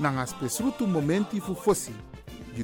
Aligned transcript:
nanga 0.00 0.26
spesrutu 0.26 0.86
momenti 0.86 1.40
fu 1.40 1.54
fosi. 1.54 1.92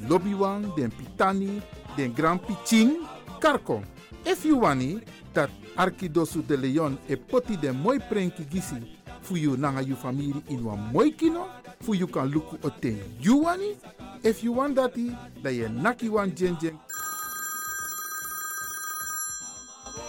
Lobby 0.09 0.35
wan, 0.35 0.73
den 0.77 0.91
pitani, 0.91 1.63
den 1.97 2.13
grand 2.13 2.41
piching, 2.41 2.99
karko. 3.41 3.83
If 4.25 4.45
you 4.45 4.61
wani, 4.61 5.01
dat 5.33 5.51
Arkidosu 5.77 6.43
de 6.43 6.57
Leon 6.57 6.99
e 7.09 7.17
poti 7.17 7.57
den 7.57 7.77
moi 7.77 7.99
prenki 7.99 8.45
gisi 8.45 8.77
fu 9.23 9.37
you 9.37 9.57
nanga 9.57 9.83
you 9.83 9.97
family 9.97 10.35
in 10.49 10.65
wan 10.65 10.91
moi 10.93 11.11
kino, 11.11 11.47
fu 11.81 11.95
you 11.95 12.07
kan 12.07 12.31
luku 12.31 12.59
oten 12.63 12.99
you 13.21 13.43
wani. 13.45 13.77
If 14.23 14.43
you 14.43 14.53
want 14.53 14.77
dati, 14.77 15.17
da 15.43 15.51
ye 15.51 15.69
naki 15.69 16.09
wan 16.09 16.35
jen 16.35 16.57
jen. 16.61 16.79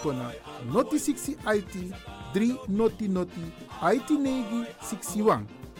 Kona 0.02 0.32
noti 0.72 0.98
60 0.98 1.38
IT 1.46 1.94
3 2.34 2.70
noti 2.70 3.08
noti 3.08 3.42
IT 3.82 4.10
negi 4.10 4.66
61. 4.82 5.57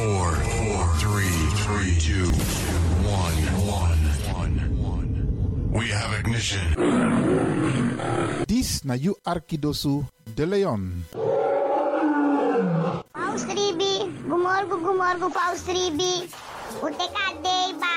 Four, 0.00 0.32
four, 0.56 0.82
three, 0.96 1.36
three, 1.60 1.92
two, 2.00 2.28
one, 3.04 3.36
one, 3.68 4.00
one, 4.32 4.56
one. 4.80 5.12
We 5.76 5.88
have 5.92 6.16
ignition. 6.16 6.64
Dis 8.48 8.80
na 8.84 8.94
you 8.96 9.16
Arkidosu 9.26 10.08
de 10.36 10.46
Leon. 10.46 11.04
Paus 13.12 13.44
Ribi, 13.44 14.08
gumorgo 14.24 14.80
gumorgo 14.80 15.28
Paus 15.28 15.68
Ribi. 15.68 16.24
Ute 16.80 17.06
kadei 17.12 17.76
ba. 17.76 17.96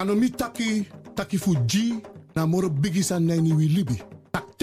ano 0.00 0.14
mi 0.14 0.28
taki 0.28 0.84
taki 1.14 1.38
fu 1.38 1.54
na 2.34 2.46
moro 2.46 2.68
bigisa 2.68 3.16
neni 3.20 3.52
wi 3.54 3.68
libi 3.68 3.96
tak 3.96 4.13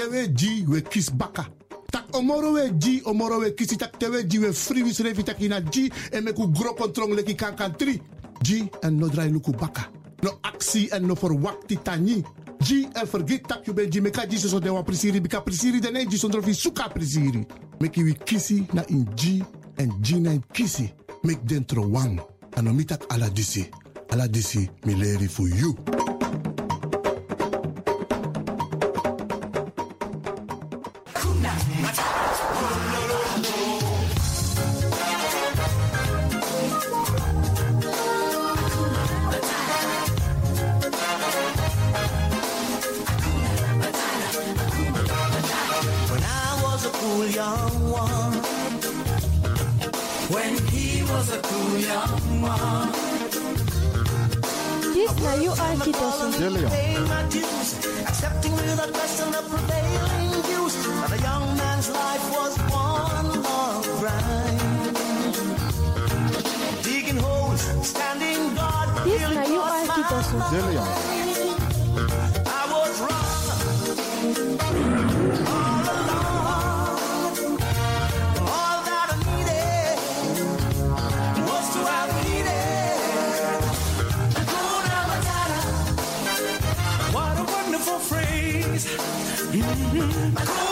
tewe 0.01 0.27
ji 0.27 0.65
we 0.67 0.81
kis 0.81 1.09
baka. 1.09 1.45
Tak 1.91 2.15
omoro 2.15 2.53
we 2.53 2.71
ji 2.73 3.01
omoro 3.05 3.39
we 3.39 3.51
kisi 3.51 3.77
tak 3.77 3.99
tewe 3.99 4.23
ji 4.23 4.39
we 4.39 4.53
free 4.53 4.83
wis 4.83 4.99
refi 4.99 5.23
taki 5.23 5.47
na 5.47 5.61
ji 5.61 5.91
e 6.11 6.21
me 6.21 6.33
ku 6.33 6.47
gro 6.47 6.73
kontrong 6.73 7.13
leki 7.13 7.35
kan 7.35 7.55
kan 7.55 7.75
tri. 7.77 8.01
Ji 8.41 8.69
en 8.81 8.97
no 8.97 9.07
drai 9.07 9.29
luku 9.29 9.51
baka. 9.51 9.89
No 10.23 10.31
aksi 10.43 10.89
en 10.91 11.05
no 11.05 11.15
for 11.15 11.29
verwakti 11.29 11.77
tani 11.83 12.23
ji 12.59 12.87
en 12.95 13.05
vergit 13.05 13.47
tak 13.47 13.67
you 13.67 13.73
ben 13.73 13.91
ji 13.91 14.01
meka 14.01 14.25
ji 14.25 14.37
so 14.37 14.59
de 14.59 14.69
prisiri 14.83 15.21
bika 15.21 15.41
prisiri 15.41 15.79
de 15.79 15.91
ne 15.91 16.05
ji 16.05 16.17
sondro 16.17 16.41
fi 16.41 16.53
suka 16.53 16.89
prisiri. 16.89 17.45
Meki 17.79 18.03
wi 18.03 18.13
kisi 18.13 18.65
na 18.73 18.83
in 18.89 19.05
ji 19.15 19.43
en 19.77 19.91
ji 20.01 20.19
na 20.19 20.31
in 20.31 20.41
kisi 20.53 20.89
mek 21.23 21.45
dentro 21.45 21.83
wang 21.83 22.19
ano 22.57 22.73
mi 22.73 22.85
tak 22.85 23.05
ala 23.13 23.29
disi. 23.29 23.69
Ala 24.09 24.27
disi 24.27 24.69
mi 24.85 24.95
leri 24.95 25.27
fu 25.27 25.47
you 25.47 25.75
Mm-hmm. 89.51 90.70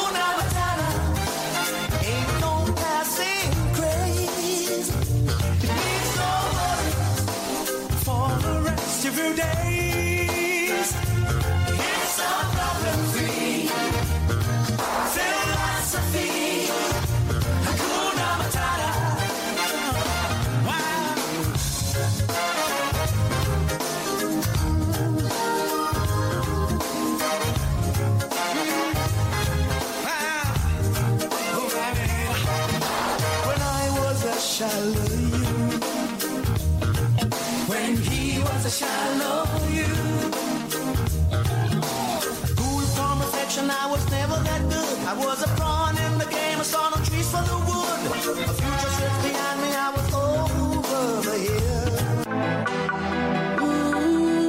For 47.31 47.43
the 47.49 47.57
wood. 47.67 47.99
A 48.11 48.53
future 48.53 48.91
sits 48.97 49.17
behind 49.25 49.57
me, 49.63 49.69
I 49.85 49.87
was 49.95 50.07
over 50.13 51.37
hill. 51.45 51.77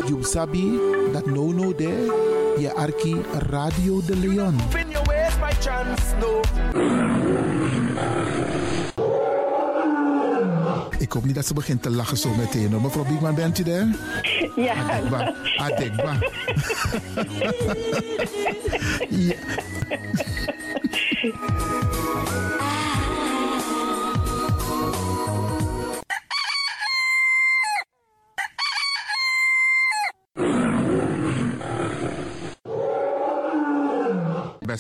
You 0.09 0.17
sabi 0.25 0.65
that 1.13 1.27
no 1.27 1.53
no 1.53 1.73
there, 1.73 2.07
je 2.59 2.73
arki 2.75 3.17
Radio 3.49 4.01
de 4.07 4.17
Leon. 4.17 4.59
Spin 4.71 4.91
your 4.91 5.05
ways 5.07 5.35
by 5.39 5.53
chance, 5.61 6.15
no. 6.21 6.41
Ik 10.99 11.13
hoop 11.13 11.25
niet 11.25 11.35
dat 11.35 11.47
ze 11.47 11.55
begint 11.55 11.83
te 11.83 11.91
lachen 11.91 12.17
zo 12.17 12.35
meteen. 12.35 12.73
hoor. 12.73 12.81
Mevrouw 12.81 13.05
Biekman, 13.05 13.35
bent 13.35 13.59
u 13.59 13.63
daar? 13.63 13.87
Ja. 14.57 14.75
Adekba. 14.75 15.35
Adekba. 15.57 16.19
ja. 19.29 19.35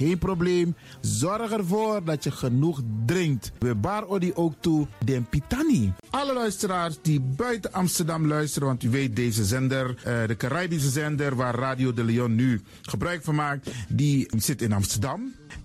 Geen 0.00 0.18
probleem. 0.18 0.74
Zorg 1.00 1.50
ervoor 1.50 2.04
dat 2.04 2.24
je 2.24 2.30
genoeg 2.30 2.80
drinkt. 3.06 3.52
We 3.58 3.74
bar 3.74 4.06
odi 4.06 4.32
ook 4.34 4.54
toe 4.60 4.86
den 5.04 5.26
pitani. 5.28 5.92
Alle 6.10 6.34
luisteraars 6.34 6.98
die 7.02 7.20
buiten 7.20 7.72
Amsterdam 7.72 8.26
luisteren, 8.26 8.68
want 8.68 8.82
u 8.82 8.90
weet 8.90 9.16
deze 9.16 9.44
zender, 9.44 9.94
eh, 10.04 10.26
de 10.26 10.36
Caribische 10.36 10.90
zender 10.90 11.36
waar 11.36 11.54
Radio 11.54 11.92
de 11.92 12.04
Leon 12.04 12.34
nu 12.34 12.60
gebruik 12.82 13.22
van 13.24 13.34
maakt, 13.34 13.70
die 13.88 14.30
zit 14.36 14.62
in 14.62 14.72
Amsterdam. 14.72 15.32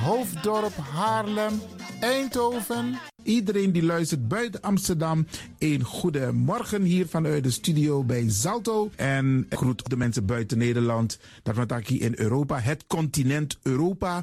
Hoofddorp, 0.00 0.76
Haarlem, 0.76 1.60
Eindhoven. 2.00 2.98
Iedereen 3.22 3.72
die 3.72 3.82
luistert 3.82 4.28
buiten 4.28 4.60
Amsterdam, 4.60 5.26
een 5.58 5.82
goede 5.82 6.32
morgen 6.32 6.82
hier 6.82 7.06
vanuit 7.08 7.42
de 7.42 7.50
studio 7.50 8.04
bij 8.04 8.24
Zalto. 8.30 8.90
En 8.96 9.46
groet 9.48 9.88
de 9.90 9.96
mensen 9.96 10.26
buiten 10.26 10.58
Nederland, 10.58 11.18
dat 11.42 11.56
we 11.56 11.82
in 11.98 12.12
Europa, 12.16 12.58
het 12.58 12.86
continent 12.86 13.58
Europa. 13.62 14.22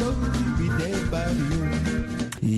love 1.31 1.65
you. 1.65 1.70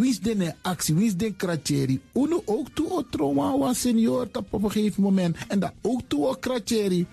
Wie 0.00 0.08
is 0.08 0.20
de 0.20 0.54
actie? 0.62 0.94
Wie 0.94 1.06
is 1.06 1.16
de 1.16 1.32
kratjeri? 1.36 2.00
Uno 2.12 2.42
ook 2.44 2.68
toe 2.72 2.90
o 2.90 3.02
trauma 3.10 3.58
was 3.58 3.80
senior 3.80 4.28
op 4.32 4.52
een 4.52 4.70
gegeven 4.70 5.02
moment. 5.02 5.36
En 5.48 5.60
dat 5.60 5.72
ook 5.82 6.00
toe 6.06 6.26
o 6.26 6.34
kratjeri. 6.40 7.06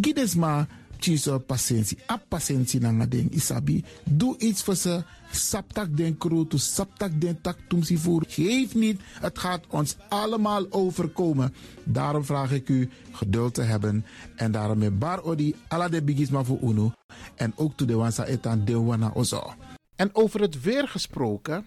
Gides 0.00 0.34
maar 0.34 0.68
Chiso 0.98 1.38
patiëntie. 1.38 1.98
A 2.10 2.16
patiëntie 2.28 2.80
na 2.80 3.06
ding 3.06 3.30
isabi. 3.30 3.84
Doe 4.04 4.38
iets 4.38 4.62
voor 4.62 4.74
ze. 4.74 5.02
Saptak 5.30 5.96
den 5.96 6.16
kroto, 6.18 6.56
saptak 6.56 7.20
den 7.20 7.40
tak 7.40 7.58
tumsi 7.68 7.98
voer. 7.98 8.24
Geef 8.28 8.74
niet, 8.74 9.00
het 9.20 9.38
gaat 9.38 9.64
ons 9.68 9.96
allemaal 10.08 10.66
overkomen. 10.70 11.54
Daarom 11.84 12.24
vraag 12.24 12.52
ik 12.52 12.68
u 12.68 12.88
geduld 13.12 13.54
te 13.54 13.62
hebben. 13.62 14.04
En 14.36 14.52
daarom 14.52 14.78
met 14.78 14.98
bar 14.98 15.22
odi 15.22 15.54
ala 15.68 15.88
de 15.88 16.02
bigisma 16.02 16.44
voor 16.44 16.58
uno. 16.62 16.92
En 17.34 17.52
ook 17.56 17.76
to 17.76 17.84
de 17.84 17.94
wansa 17.94 18.24
etan 18.24 18.64
de 18.64 18.80
wana 18.80 19.10
ozo. 19.14 19.54
En 19.96 20.10
over 20.12 20.40
het 20.40 20.60
weer 20.60 20.88
gesproken, 20.88 21.66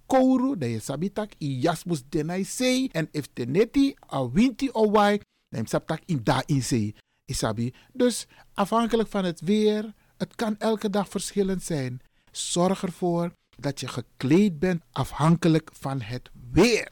kouru, 0.11 0.57
dan 0.57 0.69
je 0.69 0.79
sabitak 0.79 1.31
i 1.39 1.59
jasmus 1.63 2.03
denai 2.09 2.43
sei. 2.43 2.89
En 2.91 3.07
if 3.11 3.29
teneti 3.33 3.93
a 4.13 4.29
winti 4.31 4.69
o 4.71 4.91
wai, 4.91 5.21
sabtak 5.63 6.01
in 6.05 6.19
da 6.23 6.43
in 6.45 6.63
sei. 6.63 6.93
Isabi. 7.25 7.73
Dus 7.93 8.27
afhankelijk 8.53 9.09
van 9.09 9.25
het 9.25 9.39
weer, 9.41 9.93
het 10.17 10.35
kan 10.35 10.55
elke 10.57 10.89
dag 10.89 11.09
verschillend 11.09 11.63
zijn. 11.63 12.01
Zorg 12.31 12.83
ervoor 12.83 13.33
dat 13.57 13.79
je 13.79 13.87
gekleed 13.87 14.59
bent 14.59 14.83
afhankelijk 14.91 15.69
van 15.73 16.01
het 16.01 16.29
weer. 16.51 16.91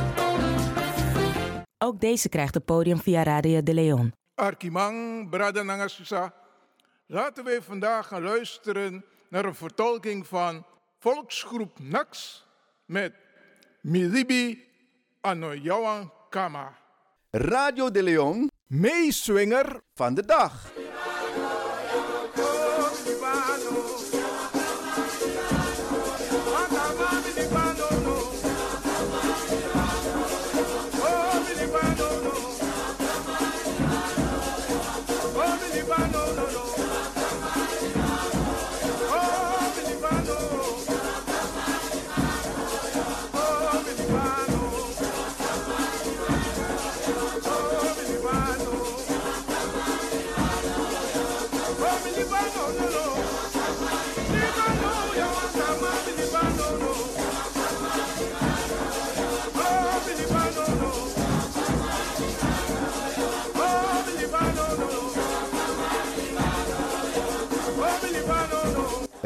Ook 1.83 1.99
deze 1.99 2.29
krijgt 2.29 2.53
het 2.53 2.65
podium 2.65 2.99
via 2.99 3.23
Radio 3.23 3.63
de 3.63 3.73
Leon. 3.73 4.13
Arkimang, 4.35 5.29
Brada 5.29 5.63
Nangasusa. 5.63 6.33
Laten 7.05 7.43
we 7.43 7.59
vandaag 7.61 8.07
gaan 8.07 8.21
luisteren 8.21 9.05
naar 9.29 9.45
een 9.45 9.55
vertolking 9.55 10.27
van 10.27 10.65
volksgroep 10.99 11.79
Nax 11.79 12.43
met 12.85 13.13
Milibi 13.81 14.67
Anoyawan 15.21 16.11
Kama. 16.29 16.77
Radio 17.31 17.91
de 17.91 18.03
Leon, 18.03 18.49
meeswinger 18.67 19.81
van 19.93 20.13
de 20.13 20.25
dag. 20.25 20.71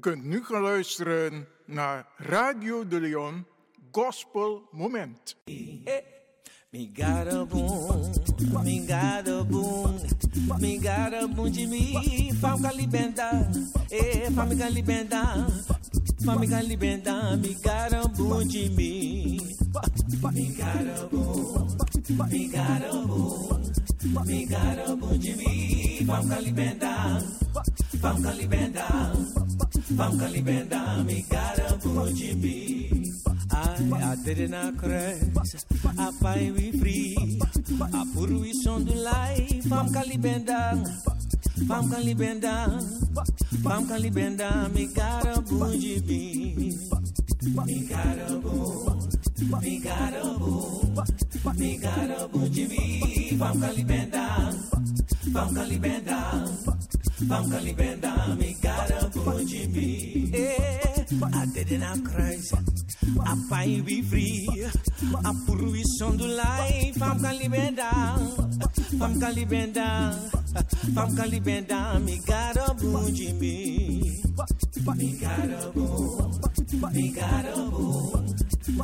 U 0.00 0.02
kunt 0.02 0.24
nu 0.24 0.44
gaan 0.44 0.62
luisteren 0.62 1.46
naar 1.66 2.06
Radio 2.16 2.88
de 2.88 3.00
Leon 3.00 3.46
Gospel 3.90 4.68
Moment. 4.70 5.36
Me 6.70 6.90
got 6.94 7.32
a 7.32 7.44
boom, 7.44 8.12
me 8.64 8.84
got 8.86 9.28
a 9.28 9.44
boom, 9.44 9.94
me 10.60 10.78
got 10.80 11.12
a 11.22 11.28
boom 11.28 11.52
de 11.52 11.66
me, 11.66 12.30
fam 12.38 12.60
calibenda, 12.62 13.50
eh, 13.88 14.30
fam 14.34 14.56
calibenda, 14.56 15.46
fam 16.24 16.46
calibenda, 16.46 17.36
me 17.40 17.54
got 17.62 17.92
a 17.92 18.08
boom 18.08 18.48
de 18.48 18.68
me, 18.70 19.40
me 20.32 20.46
got 20.56 20.86
a 20.86 21.06
boom, 21.10 21.78
me 22.30 22.48
got 22.48 22.82
a 22.82 23.06
boom, 23.06 23.72
me 24.26 24.46
got 24.46 24.78
a 24.78 24.96
boom 24.96 25.18
de 25.18 25.34
me, 25.36 26.04
fam 26.06 26.28
calibenda, 26.28 27.22
fam 28.00 28.22
calibenda, 28.22 28.86
fam 29.96 30.18
calibenda, 30.18 31.04
me 31.04 31.24
got 31.30 31.58
a 31.58 31.76
boom 31.78 32.14
de 32.14 32.34
me. 32.34 33.12
I, 33.52 34.12
I 34.12 34.16
did 34.24 34.50
not 34.50 34.78
crash. 34.78 35.20
I 35.98 36.12
find 36.12 36.54
we 36.54 36.70
free. 36.72 37.40
I 37.92 38.04
put 38.14 38.30
we 38.30 38.52
on 38.68 38.84
the 38.84 38.94
life. 38.94 39.64
Fam 39.64 39.88
kalibenda. 39.88 40.86
Pam 41.68 41.88
kalibenda, 41.90 42.54
pam 43.64 43.86
kalibenda, 43.86 44.68
mi 44.74 44.86
karabu 44.88 45.58
gibi. 45.78 46.76
Mi 47.66 47.78
karabu, 47.90 48.56
mi 49.62 49.80
karabu, 49.80 50.54
mi 51.58 51.78
karabu 51.78 52.40
gibi. 52.54 53.36
Pam 53.38 53.60
kalibenda, 53.60 54.24
pam 55.34 55.48
kalibenda, 55.54 56.18
pam 57.28 57.44
kalibenda, 57.50 58.12
mi 58.38 58.54
karabu 58.62 59.22
gibi. 59.46 60.30
Eh, 60.34 61.06
I 61.32 61.46
didn't 61.54 62.04
cry. 62.04 62.38
A 63.26 63.34
pai 63.48 63.80
be 63.84 64.02
free, 64.02 64.48
a 65.24 65.32
poluição 65.46 66.16
do 66.16 66.26
life, 66.26 66.98
fam 66.98 67.18
calibenda, 67.20 67.90
fam 68.98 69.18
calibenda. 69.20 70.14
Famka 70.94 71.24
libenda 71.26 71.98
mi 72.04 72.18
garabu 72.18 73.10
Jimmy. 73.12 74.20
Mi 74.96 75.12
garabu, 75.20 75.86
mi 76.92 77.08
garabu, 77.12 78.24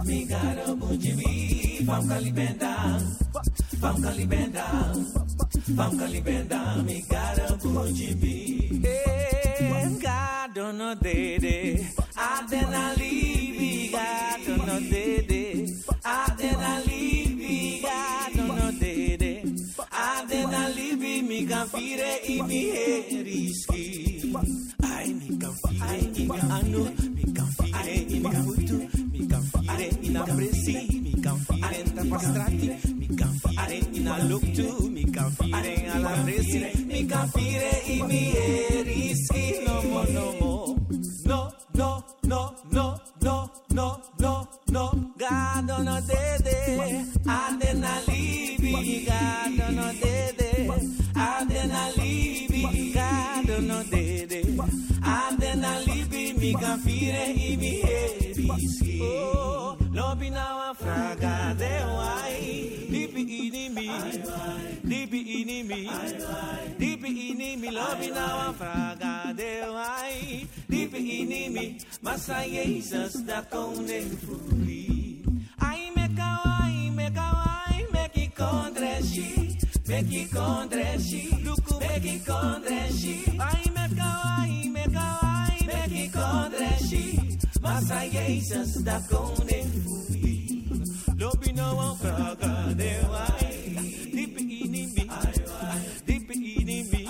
mi 0.06 0.24
garabu 0.26 0.96
Jimmy. 1.02 1.84
Famka 1.86 2.20
libenda, 2.20 3.00
famka 3.80 4.10
libenda, 4.14 4.64
famka 5.76 6.06
libenda 6.06 6.60
mi 6.86 7.02
garabu 7.10 7.88
Jimmy. 7.92 8.80
Hey, 8.82 9.98
gado 10.00 10.72
no 10.72 10.94
dede, 10.94 11.86
adena 12.14 12.94
libi 12.96 13.90
gado 13.90 14.56
no 14.66 14.78
dede, 14.78 15.74
adena 16.04 16.78
libi. 16.86 17.15
Mi 21.36 21.44
can 21.44 21.66
fire 21.68 22.20
i 22.28 22.42
mi 22.48 22.60
heriski. 22.72 24.32
Ai 24.82 25.12
mi 25.12 25.36
can 25.36 25.52
fire 25.52 26.10
i 26.14 26.24
mi 26.24 26.38
anu. 26.48 26.82
Mi 27.14 27.24
can 27.34 27.50
fire 27.56 27.92
i 27.92 28.18
mi 28.20 28.30
futu. 28.30 28.76
Mi 29.12 29.26
presi. 30.34 31.00
Mi 31.02 31.12
can 31.20 31.36
fire 31.36 31.82
in 31.84 31.92
tapastrati. 31.92 32.68
Mi 32.94 33.06
can 33.14 33.34
fire 33.42 33.78
in 33.92 34.08
a 34.08 34.24
look. 34.24 34.44
Mi 34.88 35.04
can 35.10 35.30
fire 35.32 35.90
alla 35.92 36.12
presi. 36.24 36.86
Mi 36.86 37.04
can 37.04 37.28
fire 37.28 37.82
i. 37.84 37.98
No 39.66 39.82
more, 39.82 40.12
no 40.12 40.32
more. 40.40 40.74
No, 41.26 41.52
no, 41.74 42.04
no, 42.22 42.54
no, 42.70 43.00
no, 43.20 43.50
no, 43.74 44.00
no, 44.20 44.48
no. 44.70 45.12
God 45.18 45.66
don't 45.66 45.84
know 45.84 46.00
dede. 46.00 47.04
Adenali. 47.26 48.56
God 49.04 49.56
don't 49.58 49.76
know 49.76 49.92
dede. 50.00 50.45
Adenali. 56.56 56.60
Mi 56.60 56.60
can 56.60 56.78
fire 56.78 57.34
i 57.34 57.56
mi 57.56 57.80
heriski. 57.82 59.00
Oh, 59.02 59.76
lobi 59.92 60.30
na 60.30 60.56
wa 60.56 60.74
fraga 60.74 61.54
de 61.58 61.84
wai. 61.96 62.86
Dipi 62.90 63.22
ini 63.46 63.68
mi. 63.74 63.88
Dipi 64.84 65.20
ini 65.40 65.62
mi. 65.62 65.88
Dipi 66.78 67.08
ini 67.30 67.56
mi. 67.56 67.70
Lobi 67.70 68.10
na 68.10 68.26
wa 68.36 68.52
fraga 68.52 69.34
de 69.36 69.60
wai. 69.72 70.46
Dipi 70.70 70.98
ini 71.20 71.48
mi. 71.52 71.78
Masa 72.02 72.42
Jesus 72.44 73.14
da 73.26 73.42
koning 73.42 74.16
fui. 74.24 75.22
Ai 75.60 75.90
me 75.96 76.08
kawai, 76.08 76.90
me 76.94 77.10
kawai, 77.10 77.92
me 77.92 78.08
ki 78.14 78.30
kondreshi. 78.36 79.58
Me 79.88 80.02
ki 80.02 80.26
kondreshi. 80.26 81.44
Luku 81.44 81.78
me 81.80 82.00
ki 82.00 82.18
kondreshi. 82.26 83.38
Ai 83.40 83.64
me 83.74 83.86
kawai, 83.96 84.65
me 85.88 86.08
kawai, 86.08 86.50
me 86.50 86.58
ki 86.58 86.58
kondreshi. 86.58 87.38
Masa 87.60 88.10
Jesus 88.10 88.74
da 88.84 89.00
koning 89.08 89.70
fui. 89.84 90.64
Lobi 91.18 91.52
na 91.54 91.74
wa 91.74 91.94
fraga 91.94 92.74
de 92.76 92.92
wai. 93.10 93.54
Dipi 94.14 94.42
ini 94.64 94.86
mi. 94.94 95.08
Dipi 96.06 96.34
ini 96.60 96.82
mi. 96.90 97.08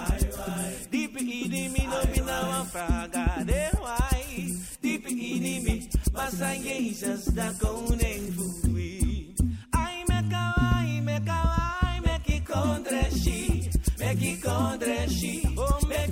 Dipi 0.90 1.20
ini 1.44 1.68
mi. 1.72 1.86
Lobi 1.86 2.20
na 2.26 2.40
wa 2.48 2.64
fraga 2.64 3.44
de 3.46 3.70
wai. 3.82 4.54
Dipi 4.82 5.12
ini 5.12 5.60
mi. 5.64 5.88
Masa 6.12 6.54
Jesus 6.62 7.26
da 7.34 7.52
koning 7.60 8.32
fui. 8.32 9.34
Ai 9.74 10.04
me 10.08 10.22
kawai, 10.30 11.02
me 11.04 11.20
kawai, 11.20 12.00
me 12.04 12.18
ki 12.24 12.40
kondreshi. 12.40 13.68
Me 13.98 14.14
ki 14.16 14.36
kondreshi. 14.42 15.54
Oh, 15.58 15.78
me 15.88 16.06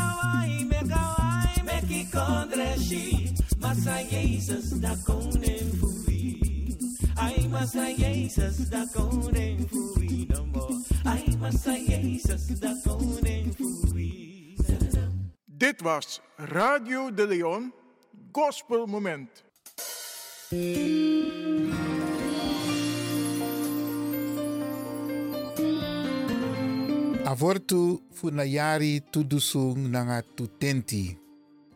Duku 0.00 0.68
me 0.68 0.68
kawai, 0.68 0.68
me 0.70 0.80
kawai, 0.92 1.64
me 1.64 1.76
ki 1.88 2.00
kondreshi. 2.12 3.04
Masa 3.60 3.96
Jesus 4.10 4.70
da 4.80 4.94
koning 5.06 5.70
fui. 5.80 6.76
Ai, 7.16 7.48
masa 7.52 7.84
Jesus 7.96 8.68
da 8.70 8.84
koning 8.94 9.68
fui 9.68 10.26
no 10.30 10.44
more. 10.46 10.78
Ai, 11.04 11.24
masa 11.42 11.74
Jesus 11.86 12.46
da 12.60 12.72
koning 12.84 13.52
fui. 13.56 14.56
Dit 15.46 15.82
was 15.82 16.20
Radio 16.36 17.10
de 17.10 17.26
Leon 17.26 17.72
Gospel 18.32 18.86
Moment. 18.86 19.28
Avortu 27.30 28.02
funayari 28.10 29.06
tudusung 29.06 29.86
nanga 29.86 30.18
tutenti. 30.18 31.14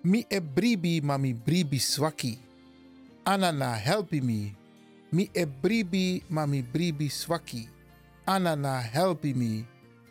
Mi 0.02 0.26
e 0.26 0.42
bribi 0.42 0.98
ma 1.00 1.14
mi 1.14 1.30
bribi 1.30 1.78
swaki. 1.78 2.38
Anana 3.24 3.78
helpi 3.78 4.20
mi. 4.20 4.50
Mi 5.14 5.30
e 5.30 5.46
bribi 5.46 6.22
ma 6.26 6.42
mi 6.46 6.58
bribi 6.62 7.06
swaki. 7.08 7.68
Anana 8.26 8.82
helpi 8.82 9.30
mi. 9.34 9.64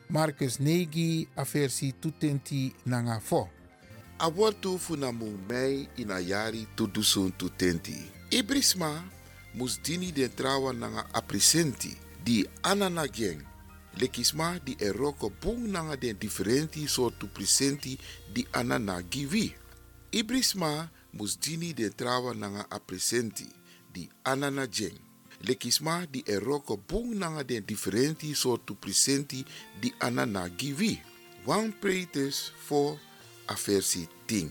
Marcus 0.08 0.60
Negi 0.60 1.28
aversi 1.36 1.92
tutenti 2.00 2.72
nanga 2.86 3.20
fo. 3.20 3.50
Abortu 4.20 4.80
funamu 4.80 5.28
mei 5.50 5.90
ina 5.98 6.20
yari 6.20 6.68
tudusun 6.76 7.36
tutenti. 7.36 8.00
Ibrisma 8.32 9.04
mus 9.54 9.76
dini 9.82 10.12
den 10.12 10.32
trawa 10.36 10.72
nanga 10.72 11.04
aprisenti 11.12 11.98
di 12.24 12.48
anana 12.62 13.08
geng. 13.08 13.53
Lekisma 13.96 14.58
di 14.58 14.76
eroko 14.80 15.30
bung 15.30 15.70
nanga 15.70 15.96
den 15.96 16.18
differenti 16.18 16.88
soortu 16.88 17.28
presenti 17.30 17.98
di 18.34 18.46
anana 18.52 19.02
givi. 19.06 19.54
Ibrisma 20.10 20.90
mus 21.14 21.38
dini 21.38 21.74
den 21.74 21.94
trawa 21.94 22.34
nanga 22.34 22.66
aprisenti 22.70 23.46
di 23.94 24.10
anana 24.24 24.66
geng. 24.66 24.98
Lekisma 25.46 26.06
di 26.10 26.24
eroko 26.26 26.78
bung 26.78 27.14
nanga 27.14 27.44
den 27.44 27.66
differenti 27.66 28.34
soortu 28.34 28.74
presenti 28.76 29.46
di 29.80 29.94
anana 30.00 30.50
givi. 30.50 31.00
Wan 31.46 31.72
pretes 31.80 32.50
for 32.50 32.98
aversi 33.46 34.08
ting. 34.26 34.50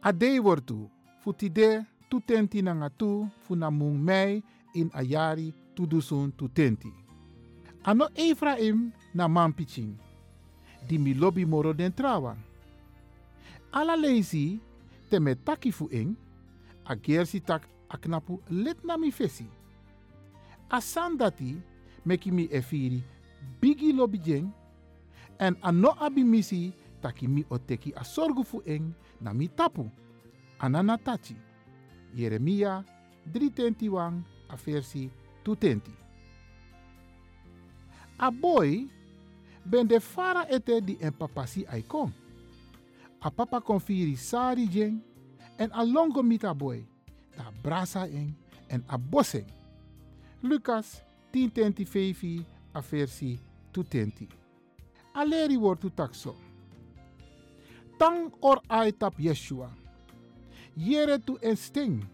Ade 0.00 0.38
wortu, 0.40 0.88
futide 1.20 1.84
tutenti 2.08 2.62
nanga 2.62 2.88
tu 2.88 3.28
funamung 3.44 4.00
mei 4.00 4.42
in 4.72 4.88
ayari 4.94 5.52
tudusun 5.74 6.32
tutenti. 6.32 7.03
Ano 7.84 8.08
Efraim 8.16 8.96
na 9.12 9.28
mampiching, 9.28 9.92
di 10.88 10.96
mi 10.96 11.12
lobby 11.12 11.44
moro 11.44 11.76
den 11.76 11.92
trawan. 11.92 12.40
Ala 13.72 13.92
lazy 13.92 14.56
te 15.10 15.20
me 15.20 15.34
taki 15.36 15.70
fu 15.70 15.84
a 16.86 16.96
gersi 16.96 17.44
tak 17.44 17.68
aknapu 17.88 18.40
let 18.48 18.80
na 18.84 18.96
mi 18.96 19.12
fesi. 19.12 19.44
Asan 20.70 21.18
dati 21.18 21.60
meki 22.06 22.32
mi 22.32 22.48
efiri 22.48 23.04
bigi 23.60 23.92
lobby 23.92 24.18
jeng, 24.18 24.48
en 25.38 25.54
ano 25.60 25.92
abi 26.00 26.24
misi 26.24 26.72
taki 27.02 27.28
mi 27.28 27.44
oteki 27.50 27.92
a 27.96 28.04
sorgu 28.04 28.44
fu 28.44 28.62
na 29.20 29.32
mi 29.34 29.48
tapu. 29.48 29.90
Anana 30.58 30.96
tachi. 30.96 31.36
Jeremia 32.16 32.82
321 33.30 34.24
a 34.48 34.56
versi 34.56 35.10
220. 35.44 36.03
A 38.18 38.30
boy 38.30 38.86
ben 39.64 39.86
de 39.86 40.00
fara 40.00 40.46
ete 40.48 40.80
di 40.80 40.96
en 41.00 41.12
papasi 41.12 41.64
aikon. 41.66 42.12
A 43.20 43.30
papa 43.30 43.60
konfiri 43.60 44.16
sari 44.16 44.68
jeng 44.68 45.00
en 45.58 45.70
a 45.72 45.84
longo 45.84 46.22
mita 46.22 46.54
boy. 46.54 46.84
Da 47.36 47.50
brasa 47.62 48.06
eng 48.06 48.34
en 48.68 48.84
a. 48.88 48.98
Lucas 50.42 51.02
1025 51.32 52.44
a 52.74 52.80
versi 52.80 53.38
220. 53.72 54.28
Aleri 55.14 55.56
wordt 55.56 55.84
takso. 55.94 56.34
Tang 57.96 58.32
or 58.40 58.60
aitap 58.68 59.14
Yeshua. 59.18 59.70
Jere 60.76 61.18
tu 61.18 61.36
en 61.40 61.56
sting. 61.56 62.04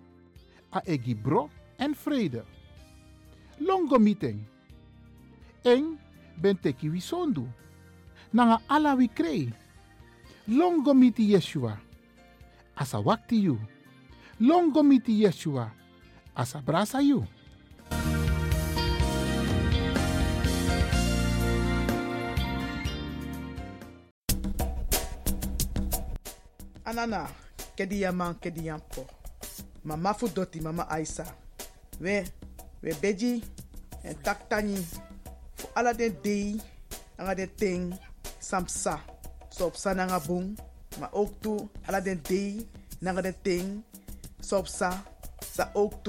A 0.70 0.80
egi 0.84 1.14
bro 1.14 1.50
en 1.76 1.94
vrede. 1.94 2.44
Longo 3.58 3.98
meeting. 3.98 4.46
Eng 5.64 5.98
ben 6.36 6.56
teki 6.56 6.88
wisondu. 6.88 7.48
Nanga 8.32 8.60
ala 8.68 8.94
wi 8.94 9.08
krei. 9.08 9.52
Longo 10.48 10.94
miti 10.94 11.32
Yeshua. 11.32 11.76
Asa 12.76 12.98
wakti 12.98 13.42
you. 13.44 13.58
Longo 14.40 14.82
miti 14.82 15.22
Yeshua. 15.22 15.70
Asa 16.36 16.60
brasa 16.62 17.00
you. 17.02 17.26
Anana, 26.84 27.28
kedi 27.76 28.00
yaman 28.00 28.34
kedi 28.34 28.66
yampo. 28.66 29.06
Mama 29.84 30.14
fu 30.14 30.28
doti 30.28 30.60
mama 30.60 30.88
Aisa. 30.90 31.26
We, 32.00 32.24
we 32.82 32.92
beji 32.94 33.42
en 34.04 34.14
taktani. 34.14 34.78
Fu 35.60 35.68
ala 35.76 35.92
den 35.92 36.16
dei, 36.24 36.56
anga 37.20 37.34
den 37.36 37.52
ting, 37.60 37.92
samsa. 38.40 38.96
So 39.52 39.68
op 39.68 39.76
sa 39.76 39.92
nanga 39.92 40.16
bung, 40.24 40.56
ma 40.96 41.08
ook 41.12 41.36
tu 41.44 41.68
ala 41.86 42.00
den 42.00 42.20
dei, 42.24 42.64
nanga 43.04 43.20
den 43.22 43.36
ting, 43.44 43.84
so 44.40 44.64
sa. 44.64 44.96
Sa 45.52 45.68
ook 45.74 46.00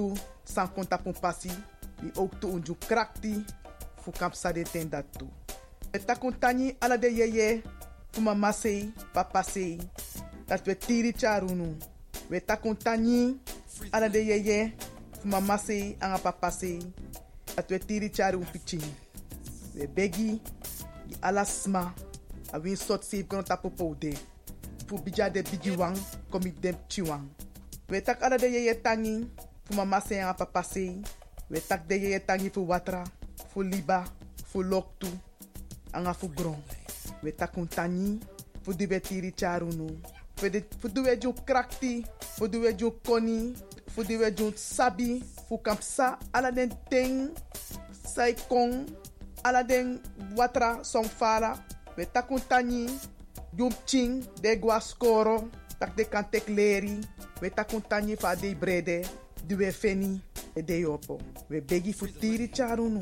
konta 0.76 0.98
pun 0.98 1.14
pasi. 1.14 1.52
Wi 2.02 2.12
ook 2.16 2.40
tu 2.40 2.48
unju 2.48 2.76
krakti, 2.88 3.44
fu 4.02 4.12
kapsa 4.12 4.52
de 4.54 4.64
ten 4.64 4.90
dat 4.90 5.06
tu. 5.18 5.28
Takuntani 5.92 6.76
ala 6.80 6.98
de 6.98 7.10
yeye, 7.12 7.62
fu 8.12 8.22
mama 8.22 8.52
sei, 8.52 8.94
papa 9.14 9.44
sei. 9.44 9.80
dat 10.52 10.66
we 10.66 10.76
tiri 10.76 11.14
charunu. 11.14 11.78
We 12.30 12.42
ala 13.92 14.10
de 14.10 14.20
yeye 14.20 14.74
fu 15.22 15.28
mama 15.28 15.58
se 15.58 15.96
anga 16.00 16.18
papa 16.18 16.52
dat 17.56 17.70
we 17.70 17.80
tiri 17.80 18.10
charu. 18.10 18.44
We 19.76 19.88
begi 19.88 20.42
di 21.08 21.16
ala 21.22 21.46
sma 21.46 21.94
a 22.54 22.60
win 22.60 22.76
sot 22.76 23.04
save 23.04 23.28
kono 23.28 23.44
tapo 23.44 23.70
poude. 23.70 24.14
Fu 24.88 24.98
bija 24.98 25.30
de 25.30 25.42
bigi 25.44 25.72
wang 25.72 25.98
komi 26.30 26.52
dem 26.52 26.76
chiwang. 26.88 27.28
We 27.90 28.02
tak 28.02 28.22
ala 28.24 28.38
de 28.38 28.48
yeye 28.48 28.76
tangi 28.82 29.28
fu 29.66 29.76
mama 29.76 30.02
se 30.02 30.20
anga 30.20 30.34
papa 30.34 30.64
se. 30.64 31.02
We 31.50 31.60
tak 31.60 31.88
de 31.88 31.96
yeye 31.96 32.20
tangi 32.20 32.50
fu 32.50 32.68
watra, 32.68 33.04
fu 33.54 33.62
liba, 33.62 34.04
fu 34.46 34.64
loktu, 34.64 35.08
anga 35.94 36.14
fu 36.14 36.28
gron. 36.28 36.62
We 37.24 37.32
takuntani 37.32 38.20
fu 38.64 38.74
di 38.74 38.86
we 38.86 39.00
tiri 39.00 39.32
charunu. 39.32 39.88
fu 40.80 40.88
du 40.90 41.04
we 41.04 41.18
ju 41.18 41.34
krakti, 41.46 42.04
fu 42.20 42.48
du 42.48 42.62
we 42.62 42.74
ju 42.74 42.92
koni, 43.06 43.54
fu 43.88 44.04
du 44.04 44.18
we 44.18 44.32
ju 44.32 44.52
sabi, 44.56 45.24
fu 45.48 45.58
kampsa 45.58 46.18
ala 46.34 46.52
den 46.52 46.72
ting, 46.90 47.30
sai 48.04 48.34
kong, 48.50 48.88
ala 49.44 49.64
den 49.64 50.00
watra 50.36 50.84
som 50.84 51.06
fara, 51.06 51.58
we 51.98 52.06
takun 52.06 52.42
tani, 52.50 52.88
jum 53.58 53.74
ching, 53.86 54.24
de 54.42 54.56
gwa 54.56 54.80
skoro, 54.80 55.50
tak 55.80 55.96
de 55.98 56.06
kan 56.06 56.26
tek 56.32 56.48
leri, 56.48 57.00
we 57.42 57.50
takun 57.50 57.82
tani 57.82 58.16
fa 58.16 58.36
de 58.36 58.54
brede, 58.56 59.02
du 59.48 59.56
we 59.58 59.72
feni, 59.72 60.22
de 60.56 60.82
yopo. 60.82 61.20
We 61.50 61.62
begi 61.62 61.94
fu 61.94 62.08
tiri 62.08 62.48
charunu, 62.54 63.02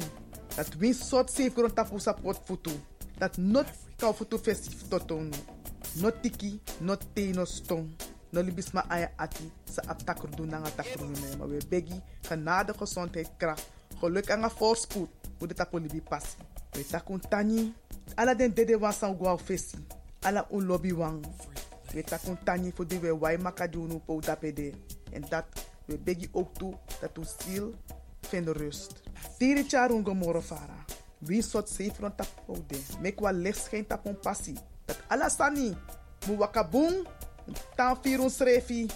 dat 0.55 0.75
win 0.79 0.93
sot 0.93 1.29
safe 1.29 1.53
gron 1.53 1.71
tapu 1.71 1.99
sapot 1.99 2.37
futu, 2.45 2.73
dat 3.19 3.37
not 3.37 3.67
kau 3.99 4.13
futu 4.13 4.37
festif 4.37 4.87
totonu. 4.89 5.35
no 5.95 6.11
tiki, 6.11 6.59
no 6.81 6.95
te, 6.95 7.31
no 7.33 7.45
stong. 7.45 7.89
No 8.31 8.41
libis 8.41 8.73
ma 8.73 8.83
aya 8.89 9.09
ati 9.17 9.49
sa 9.65 9.81
aptakur 9.89 10.29
doen 10.37 10.49
na 10.49 10.61
takur 10.61 11.07
me. 11.07 11.17
Maar 11.37 11.49
we 11.49 11.57
begi 11.69 12.01
genade 12.21 12.73
gezondheid 12.73 13.29
kracht. 13.37 13.65
Geluk 13.99 14.29
en 14.29 14.51
voorspoed. 14.51 15.09
Hoe 15.39 15.47
de 15.47 15.53
tapo 15.53 15.77
libi. 15.79 16.03
We 16.71 16.83
takun 16.83 17.19
tani. 17.19 17.73
Ala 18.15 18.35
den 18.35 18.53
dede 18.53 18.77
wan 18.77 18.93
san 18.93 19.15
gwa 19.15 19.37
fesi. 19.37 19.77
Ala 20.21 20.45
un 20.51 20.65
lobby 20.65 20.93
wang. 20.93 21.25
We 21.93 22.03
takun 22.03 22.37
tani 22.43 22.71
voor 22.75 22.87
die 22.87 22.99
we 22.99 23.17
wai 23.17 23.37
po 24.05 24.19
dapede. 24.19 24.73
En 25.11 25.25
dat 25.29 25.45
we 25.85 25.97
begi 25.97 26.29
ook 26.31 26.53
toe 26.53 26.73
dat 27.01 27.17
u 27.17 27.23
rust. 28.51 29.01
Tiri 29.37 29.63
charungo 29.63 30.13
moro 30.13 30.41
fara. 30.41 30.85
Wie 31.17 31.41
soort 31.41 31.69
zeefron 31.69 32.15
tapo 32.15 32.63
de. 32.67 32.79
Mek 33.01 33.19
wa 33.19 33.33
passie. 34.21 34.57
Dat 34.85 34.97
alasani. 35.07 35.75
Mu 36.27 36.37
wakabung. 36.37 37.07
Tan 37.75 37.97
firun 38.01 38.29
srefi. 38.29 38.87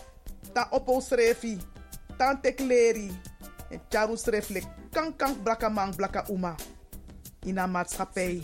Tan 0.54 0.68
opo. 0.72 1.02
Tan. 2.18 3.12
En 3.74 3.82
charu 3.90 4.18
srefle 4.18 4.62
kan 4.94 5.16
kan 5.18 5.34
blaka 5.42 5.70
man 5.70 5.96
blaka 5.96 6.26
uma. 6.30 6.56
In 7.46 7.58
maatschappij. 7.72 8.44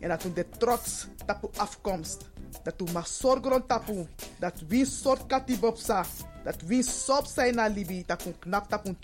En 0.00 0.08
dat 0.08 0.22
we 0.22 0.32
de 0.32 0.48
trots 0.58 1.06
tapu 1.26 1.48
afkomst. 1.56 2.30
Dat 2.62 2.74
we 2.76 2.92
mag 2.92 3.06
zorgen 3.06 3.66
tapu. 3.66 4.06
Dat 4.38 4.62
wie 4.68 4.86
soort 4.86 5.26
katibopsa. 5.26 6.04
Dat 6.44 6.62
wie 6.62 6.82
sop 6.82 7.26
zijn 7.26 7.54
na 7.54 7.66
libi. 7.66 8.04
Dat 8.06 8.24
we 8.24 8.38
knap 8.38 8.68
tapu. 8.68 8.96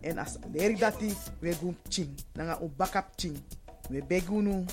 En 0.00 0.18
as 0.18 0.36
leri 0.52 0.76
dati 0.76 1.14
we 1.38 1.52
gum 1.52 1.76
ching. 1.88 2.14
Nanga 2.32 2.58
un 2.60 2.72
bakap 2.76 3.12
ching. 3.16 3.42
We 3.88 4.02
begunu. 4.04 4.64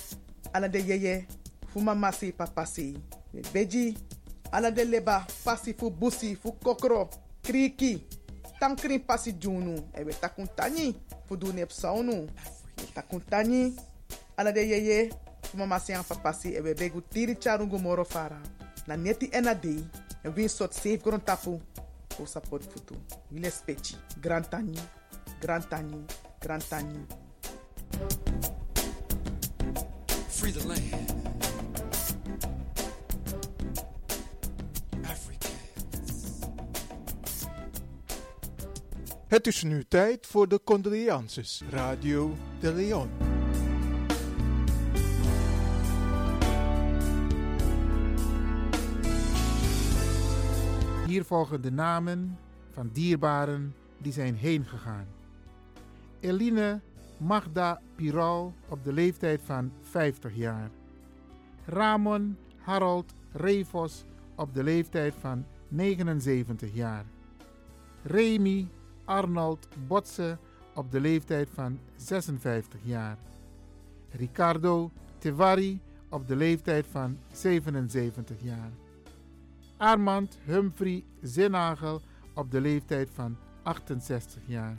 Ala 0.51 0.67
de 0.67 0.85
yeye 0.85 1.25
fu 1.71 1.79
mama 1.79 2.11
se 2.11 2.31
papa 2.31 2.65
se. 2.65 2.95
We 3.31 3.41
beji 3.51 3.97
ala 4.51 4.71
de 4.71 4.85
leba 4.85 5.25
pasi 5.43 5.73
fu 5.77 5.91
busi 5.91 6.35
fu 6.35 6.53
kokro 6.63 7.09
kriki 7.41 8.07
tankrin 8.59 8.99
pasi 8.99 9.33
junu 9.33 9.75
e 9.93 10.03
we 10.03 10.13
takun 10.13 10.47
tani 10.55 10.95
fu 11.27 11.35
du 11.37 11.51
nep 11.53 11.71
saunu 11.71 12.27
we 12.77 12.85
takun 12.93 13.21
tani. 13.29 13.75
Ala 14.37 14.51
de 14.51 14.61
yeye 14.61 15.09
fu 15.43 15.57
mama 15.57 15.79
se 15.79 15.93
an 15.93 16.03
papa 16.03 16.33
se 16.33 16.49
e 16.49 16.61
we 16.61 16.73
begu 16.73 17.01
tiri 17.01 17.35
charungu 17.35 17.79
moro 17.79 18.03
fara. 18.05 18.39
Na 18.87 18.95
neti 18.95 19.29
ena 19.33 19.53
dei 19.53 19.83
e 20.23 20.29
win 20.29 20.49
sot 20.49 20.73
safe 20.73 20.97
gron 20.97 21.21
tapu 21.21 21.59
fu 22.15 22.25
support 22.25 22.63
futu 22.63 22.95
wile 23.31 23.49
speci 23.51 23.95
grand 24.21 24.49
tani 24.49 24.77
grand 25.41 25.67
tani 25.69 26.05
grand 26.39 26.63
tani. 26.69 27.05
Free 30.29 30.51
the 30.51 30.67
land. 30.67 31.08
Het 39.29 39.47
is 39.47 39.63
nu 39.63 39.83
tijd 39.83 40.27
voor 40.27 40.47
de 40.47 40.61
condolences. 40.63 41.61
Radio 41.69 42.35
de 42.59 42.73
Leon. 42.73 43.09
Hier 51.07 51.23
volgen 51.23 51.61
de 51.61 51.71
namen 51.71 52.37
van 52.71 52.89
dierbaren 52.93 53.75
die 53.97 54.11
zijn 54.11 54.35
heen 54.35 54.65
gegaan. 54.65 55.07
Eline 56.19 56.81
Magda 57.17 57.81
Piral 57.95 58.53
op 58.69 58.83
de 58.83 58.93
leeftijd 58.93 59.41
van 59.43 59.71
50 59.81 60.35
jaar. 60.35 60.69
Ramon 61.65 62.37
Harold 62.57 63.13
Revos 63.31 64.03
op 64.35 64.53
de 64.53 64.63
leeftijd 64.63 65.13
van 65.19 65.45
79 65.67 66.73
jaar. 66.73 67.05
Remy 68.03 68.67
Arnold 69.09 69.67
Botse 69.87 70.37
op 70.75 70.91
de 70.91 70.99
leeftijd 70.99 71.49
van 71.53 71.79
56 71.95 72.79
jaar. 72.83 73.17
Ricardo 74.09 74.91
Tevari 75.17 75.79
op 76.09 76.27
de 76.27 76.35
leeftijd 76.35 76.85
van 76.91 77.17
77 77.31 78.35
jaar. 78.41 78.71
Armand 79.77 80.37
Humphrey 80.45 81.03
Zinnagel 81.21 82.01
op 82.33 82.51
de 82.51 82.61
leeftijd 82.61 83.09
van 83.13 83.37
68 83.63 84.41
jaar. 84.45 84.77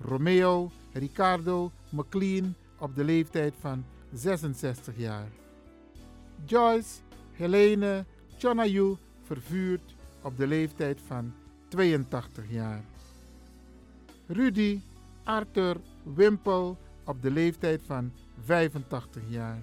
Romeo 0.00 0.70
Ricardo 0.92 1.70
McLean 1.90 2.54
op 2.78 2.94
de 2.94 3.04
leeftijd 3.04 3.54
van 3.60 3.84
66 4.12 4.96
jaar. 4.96 5.28
Joyce 6.44 7.00
Helene 7.32 8.04
Chonayu 8.38 8.96
vervuurd 9.22 9.94
op 10.22 10.36
de 10.36 10.46
leeftijd 10.46 11.00
van 11.06 11.32
82 11.68 12.50
jaar. 12.50 12.84
Rudy 14.28 14.80
Arthur 15.24 15.76
Wimpel 16.02 16.76
op 17.04 17.22
de 17.22 17.30
leeftijd 17.30 17.82
van 17.86 18.12
85 18.44 19.22
jaar. 19.28 19.58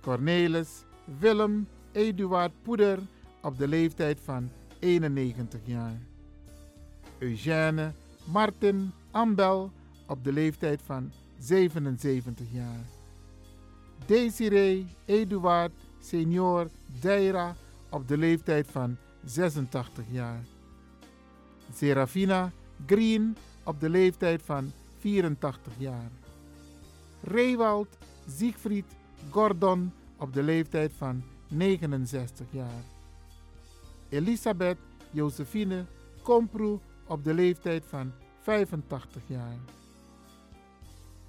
Cornelis 0.00 0.84
Willem 1.18 1.68
Eduard 1.92 2.52
Poeder 2.62 2.98
op 3.42 3.58
de 3.58 3.68
leeftijd 3.68 4.20
van 4.24 4.50
91 4.78 5.60
jaar. 5.64 5.98
Eugène 7.18 7.92
Martin 8.24 8.92
Ambel 9.10 9.70
op 10.06 10.24
de 10.24 10.32
leeftijd 10.32 10.80
van 10.82 11.10
77 11.38 12.46
jaar. 12.52 12.84
Desiree 14.06 14.86
Eduard 15.04 15.72
Senior 16.00 16.68
Deira 17.00 17.56
op 17.90 18.08
de 18.08 18.18
leeftijd 18.18 18.66
van 18.70 18.96
86 19.24 20.04
jaar. 20.10 20.40
Serafina 21.74 22.52
Green 22.86 23.36
op 23.64 23.80
de 23.80 23.88
leeftijd 23.88 24.42
van 24.42 24.72
84 24.98 25.72
jaar. 25.78 26.10
Rewald 27.22 27.98
Siegfried 28.28 28.84
Gordon 29.30 29.92
op 30.16 30.32
de 30.32 30.42
leeftijd 30.42 30.92
van 30.96 31.22
69 31.48 32.46
jaar. 32.50 32.82
Elisabeth 34.08 34.78
Josephine 35.10 35.84
Komproe 36.22 36.78
op 37.06 37.24
de 37.24 37.34
leeftijd 37.34 37.84
van 37.86 38.12
85 38.40 39.22
jaar. 39.26 39.58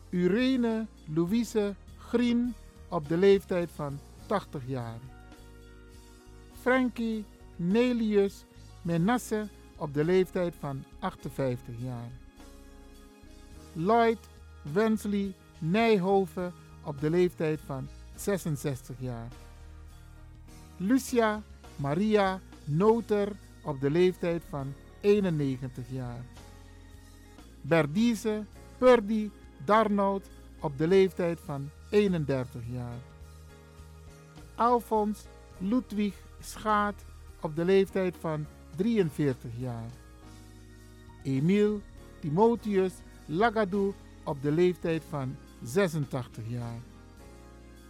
Urene 0.09 0.87
Louise 1.13 1.75
Green 1.97 2.53
op 2.89 3.07
de 3.07 3.17
leeftijd 3.17 3.71
van 3.71 3.99
80 4.25 4.61
jaar. 4.65 4.99
Frankie 6.53 7.25
Nelius 7.55 8.45
Menasse 8.81 9.47
op 9.83 9.93
de 9.93 10.03
leeftijd 10.03 10.55
van 10.59 10.83
58 10.99 11.73
jaar. 11.77 12.11
Lloyd 13.73 14.17
Wensley 14.73 15.33
Nijhoven 15.59 16.53
op 16.83 16.99
de 16.99 17.09
leeftijd 17.09 17.59
van 17.65 17.87
66 18.15 18.95
jaar. 18.99 19.27
Lucia 20.77 21.41
Maria 21.75 22.39
Noter 22.63 23.31
op 23.63 23.81
de 23.81 23.89
leeftijd 23.89 24.43
van 24.49 24.73
91 25.01 25.83
jaar. 25.89 26.25
Berdize 27.61 28.45
Purdy 28.77 29.29
Darnoud 29.65 30.29
op 30.59 30.77
de 30.77 30.87
leeftijd 30.87 31.39
van 31.45 31.69
31 31.89 32.61
jaar. 32.71 32.99
Alfons 34.55 35.25
Ludwig 35.57 36.15
Schaat 36.39 37.05
op 37.41 37.55
de 37.55 37.65
leeftijd 37.65 38.15
van 38.19 38.45
43 38.75 39.51
jaar. 39.57 39.89
Emiel 41.23 41.81
Timotheus 42.19 42.93
Lagadou 43.25 43.93
op 44.23 44.41
de 44.41 44.51
leeftijd 44.51 45.03
van 45.09 45.35
86 45.63 46.43
jaar. 46.47 46.79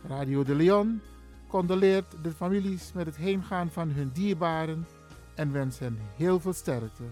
Radio 0.08 0.44
de 0.44 0.56
Leon 0.56 1.02
condoleert 1.48 2.24
de 2.24 2.32
families 2.32 2.92
met 2.94 3.06
het 3.06 3.16
heengaan 3.16 3.70
van 3.70 3.90
hun 3.90 4.12
dierbaren 4.14 4.86
en 5.36 5.52
wens 5.52 5.80
hen 5.80 5.98
heel 6.16 6.40
veel 6.40 6.54
sterkte. 6.54 7.04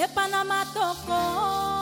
Epanama 0.00 0.64
tocou. 0.72 1.79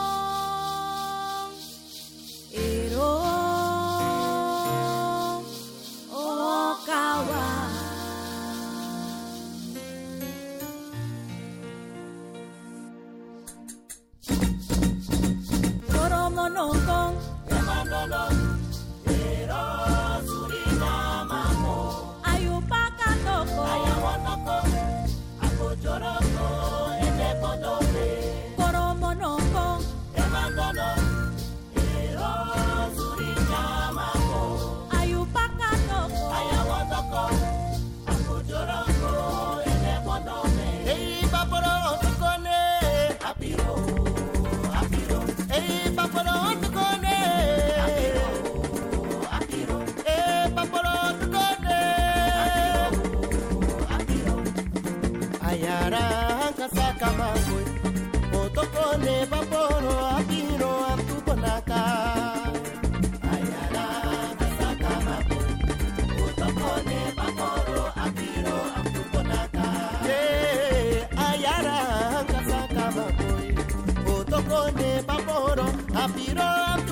Paporo 75.99 76.43
apiro 76.75 76.88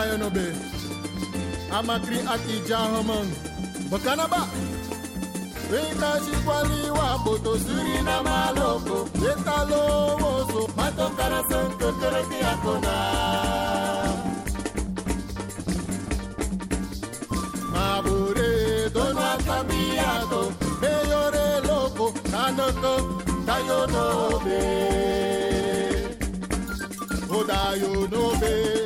kayo 0.00 0.16
no 0.16 0.30
be. 0.32 0.46
Amakri 1.76 2.18
at 2.24 2.40
ijahamang. 2.56 3.30
Bakanaba. 3.92 4.48
Weka 5.70 6.10
shikwali 6.24 6.80
wa 6.96 7.08
boto 7.24 7.52
suri 7.64 7.96
na 8.08 8.16
maloko. 8.24 8.96
Weka 9.20 9.56
lowoso. 9.70 10.62
Matokara 10.76 11.40
son 11.50 11.68
kokoroti 11.78 12.38
akona. 12.52 12.94
Mabure 17.74 18.50
dona 18.94 19.28
kamiato. 19.46 20.42
Meyore 20.80 21.46
loko. 21.68 22.06
Kanoko. 22.32 22.94
Tayo 23.46 23.80
no 23.92 24.06
be. 24.44 24.60
Oda 27.36 27.60
yo 27.82 27.92
no 28.12 28.24
be. 28.40 28.79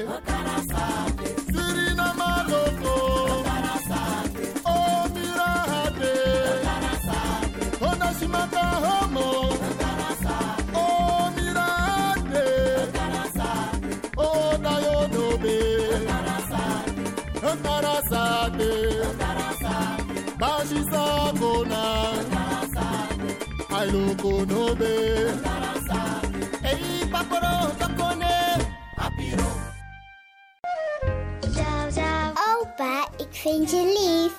Opa, 32.55 33.09
ik 33.17 33.29
vind 33.31 33.71
je 33.71 33.83
lief. 33.99 34.33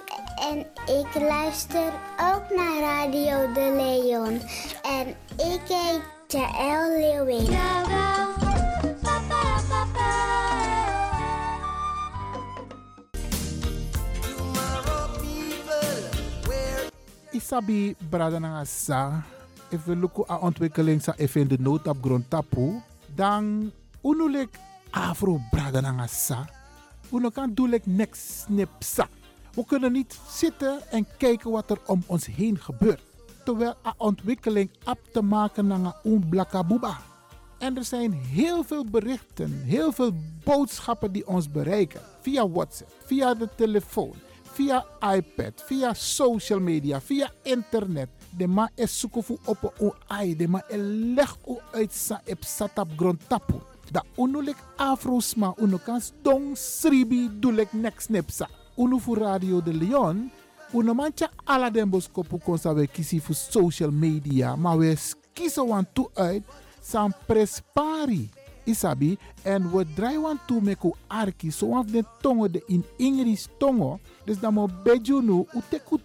En 0.51 0.59
ik 0.99 1.21
luister 1.21 1.91
ook 2.33 2.43
naar 2.55 2.79
Radio 2.81 3.53
De 3.53 3.73
Leon. 3.75 4.41
En 4.83 5.07
ik 5.37 5.61
heet 5.67 6.01
Jaël 6.27 6.99
Leeuwin. 6.99 7.47
Isabi 17.31 17.95
brada 18.09 18.39
na 18.39 18.49
nga 18.49 18.65
sa, 18.65 19.23
if 19.69 19.85
we 19.85 19.95
look 19.95 20.29
a 20.29 20.37
ontwikkeling 20.39 21.01
sa 21.01 21.13
in 21.17 21.47
de 21.47 21.57
nood 21.59 21.87
op 21.87 21.97
grond 22.01 22.29
tapu, 22.29 22.81
dan 23.15 23.71
unulik 24.03 24.49
afro 24.91 25.39
brada 25.51 25.81
na 25.81 25.91
nga 25.91 26.07
sa, 26.07 26.45
uno 27.11 27.29
kan 27.29 27.53
doelek 27.53 27.83
sa. 28.79 29.07
We 29.55 29.65
kunnen 29.65 29.91
niet 29.91 30.19
zitten 30.29 30.91
en 30.91 31.07
kijken 31.17 31.51
wat 31.51 31.69
er 31.69 31.79
om 31.85 32.03
ons 32.05 32.25
heen 32.25 32.59
gebeurt. 32.59 33.01
Terwijl 33.45 33.75
a 33.85 33.93
ontwikkeling 33.97 34.69
op 34.85 34.99
te 35.11 35.21
maken 35.21 35.67
naar 35.67 35.95
een 36.03 36.29
blakabuba. 36.29 36.97
En 37.57 37.77
er 37.77 37.83
zijn 37.83 38.13
heel 38.13 38.63
veel 38.63 38.85
berichten, 38.85 39.61
heel 39.63 39.91
veel 39.91 40.11
boodschappen 40.43 41.11
die 41.11 41.27
ons 41.27 41.51
bereiken. 41.51 42.01
Via 42.21 42.49
WhatsApp, 42.49 42.91
via 43.05 43.33
de 43.33 43.49
telefoon, 43.55 44.13
via 44.43 44.85
iPad, 45.15 45.63
via 45.65 45.93
social 45.93 46.59
media, 46.59 47.01
via 47.01 47.31
internet. 47.43 48.09
De 48.37 48.47
ma 48.47 48.69
is 48.75 48.99
zoeken 48.99 49.23
voor 49.23 49.37
op 49.45 49.73
een 49.77 49.93
ai, 50.07 50.35
de 50.35 50.47
ma 50.47 50.63
is 50.67 50.77
leg 51.15 51.37
u 51.47 51.55
uit 51.71 51.93
sa 51.93 52.21
ep 52.25 52.43
satap 52.43 52.87
grond 52.95 53.21
tapu. 53.27 53.53
Da 53.91 54.03
unulik 54.17 54.57
afrosma 54.75 55.53
unu 55.57 55.77
kan 55.77 56.01
dong 56.21 56.57
sribi 56.57 57.29
dulek 57.39 57.73
next 57.73 58.09
nepsa. 58.09 58.49
Unu 58.77 58.99
voor 58.99 59.17
Radio 59.17 59.61
de 59.63 59.73
Leon, 59.73 60.31
unu 60.73 60.93
mancha 60.93 61.29
ala 61.43 61.69
den 61.69 61.89
boskopu 61.89 62.37
konsa 62.37 62.73
we 62.73 62.87
kisi 62.87 63.21
voor 63.21 63.35
social 63.35 63.91
media, 63.91 64.55
maar 64.55 64.77
we 64.77 64.97
kiezen 65.33 65.67
wan 65.67 65.85
toe 65.93 66.09
uit 66.13 66.43
san 66.81 67.13
prespari. 67.25 68.29
Isabi, 68.65 69.17
en 69.43 69.71
we 69.71 69.85
draaien 69.93 70.21
wan 70.21 70.39
toe 70.47 70.61
met 70.61 70.77
ko 70.77 70.95
arki, 71.07 71.51
zo 71.51 71.75
af 71.75 71.85
de 71.85 72.03
tongo 72.21 72.49
de 72.49 72.63
in 72.65 72.83
English 72.97 73.45
tongo. 73.57 73.99
Dus 74.25 74.39
dan 74.39 74.53
mo 74.53 74.69
beju 74.83 75.21
nu, 75.21 75.45
u 75.53 75.61
teku 75.69 75.99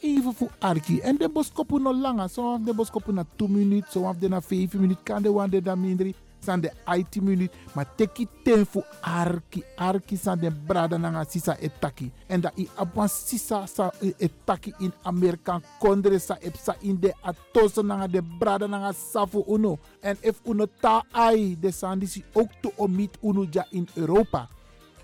even 0.00 0.34
voor 0.34 0.50
arki. 0.58 1.00
En 1.00 1.16
de 1.16 1.28
boskopu 1.28 1.78
no 1.78 1.94
langa, 1.94 2.28
zo 2.28 2.52
af 2.52 2.60
de 2.60 2.74
boskopu 2.74 3.12
na 3.12 3.24
2 3.36 3.48
minuten, 3.48 4.16
de 4.18 4.28
na 4.28 4.40
5 4.40 4.74
minuten, 4.74 5.02
kan 5.02 5.22
de 5.22 5.32
wan 5.32 5.50
de 5.50 5.62
da 5.62 5.74
mindri. 5.74 6.14
San 6.40 6.60
de 6.60 6.70
18 6.84 7.24
minuten, 7.24 7.58
maar 7.74 7.86
teki 7.94 8.26
ten 8.44 8.66
voor 8.66 8.86
arki. 9.00 9.62
Arki 9.76 10.16
san 10.16 10.38
de 10.38 10.50
brada 10.66 10.96
nanga 10.96 11.24
sisa 11.28 11.56
etaki. 11.58 12.12
En 12.26 12.40
dat 12.40 12.52
i 12.54 12.68
abwan 12.74 13.08
sisa 13.08 13.66
sa 13.66 13.92
etaki 14.18 14.72
in 14.78 14.92
Amerika 15.02 15.60
kondre 15.78 16.18
sa 16.18 16.36
epsa 16.40 16.76
in 16.80 17.00
de 17.00 17.14
atoso 17.22 17.82
nanga 17.82 18.06
de 18.06 18.22
brada 18.38 18.66
nanga 18.66 18.92
safu 18.92 19.44
uno. 19.48 19.78
En 20.00 20.16
if 20.20 20.40
uno 20.44 20.66
ta 20.80 21.04
ai, 21.10 21.56
de 21.60 21.70
san 21.70 21.98
disi 21.98 22.24
ook 22.32 22.50
to 22.60 22.72
omit 22.76 23.18
uno 23.22 23.46
ja 23.50 23.66
in 23.70 23.88
Europa. 23.94 24.48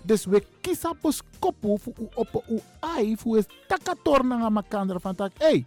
Dus 0.03 0.25
we 0.25 0.43
kiezen 0.61 0.89
op 0.89 1.11
skopu 1.11 1.79
voor 1.79 1.93
u 1.99 2.07
op 2.15 2.43
u 2.49 2.59
ai 2.79 3.17
voor 3.17 3.37
is 3.37 3.45
takator 3.67 4.25
nanga 4.25 4.49
makandra 4.49 4.99
van 4.99 5.15
tak. 5.15 5.31
Hey, 5.37 5.65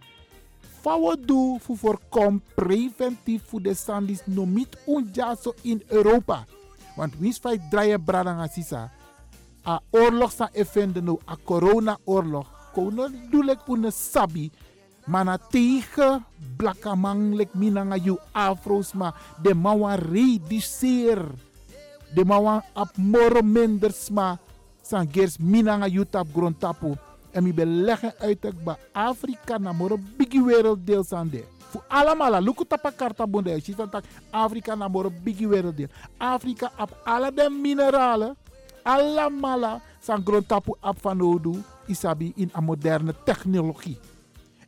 Fawo 0.81 1.15
do 1.19 1.57
voor 1.57 1.77
voorkom 1.77 2.41
preventief 2.55 3.43
voor 3.49 3.61
de 3.61 3.73
sandis 3.73 4.21
no 4.25 4.45
niet 4.45 4.77
unjaso 4.87 5.53
in 5.61 5.83
Europa. 5.87 6.45
Want 6.95 7.13
wins 7.19 7.37
fight 7.37 7.69
draaien 7.69 8.03
brada 8.03 8.47
sisa. 8.47 8.91
A 9.67 9.81
oorlog 9.91 10.31
sa 10.31 10.49
effende 10.53 11.01
no 11.01 11.19
a 11.27 11.35
corona 11.43 11.97
oorlog. 12.05 12.47
Kono 12.73 13.09
dulek 13.31 13.67
une 13.67 13.91
sabi. 13.91 14.51
Mana 15.05 15.37
tegen 15.37 16.25
blakamang 16.57 17.35
lek 17.35 17.53
minanga 17.53 17.97
you 17.97 18.17
afros 18.31 18.93
ma 18.93 19.13
de 19.41 19.53
mawa 19.53 19.95
reduceer. 19.95 21.25
De 22.13 22.25
mawa 22.25 22.63
ap 22.73 22.97
moro 22.97 23.41
minder 23.41 23.91
sma. 23.91 24.37
San 24.81 25.07
gers 25.11 25.37
minanga 25.37 25.87
you 25.87 26.05
tap 26.05 26.27
grond 26.33 26.59
tapu. 26.59 26.95
En 27.31 27.43
mi 27.43 27.53
beleggen 27.53 28.13
uit 28.19 28.43
het 28.43 28.63
ba 28.63 28.77
Afrika 28.91 29.57
na 29.57 29.71
moro 29.71 29.97
bigi 30.17 30.41
werelddeel 30.41 31.03
san 31.03 31.29
de. 31.29 31.43
Fu 31.69 31.79
allemaal, 31.87 32.41
luku 32.41 32.65
tapa 32.65 32.91
karta 32.91 33.27
bonde. 33.27 33.61
Tak 33.91 34.03
Afrika 34.29 34.75
na 34.75 34.87
moro 34.87 35.11
bigi 35.23 35.47
werelddeel. 35.47 35.87
Afrika 36.17 36.71
ap 36.75 36.97
alle 37.03 37.31
de 37.33 37.49
mineralen, 37.49 38.35
Allamala 38.87 39.81
san 39.99 40.23
grondtapu 40.23 40.71
ap 40.79 40.95
van 41.01 41.17
nodu 41.17 41.59
isabi 41.87 42.31
in 42.35 42.49
een 42.53 42.63
moderne 42.63 43.13
technologie. 43.23 43.99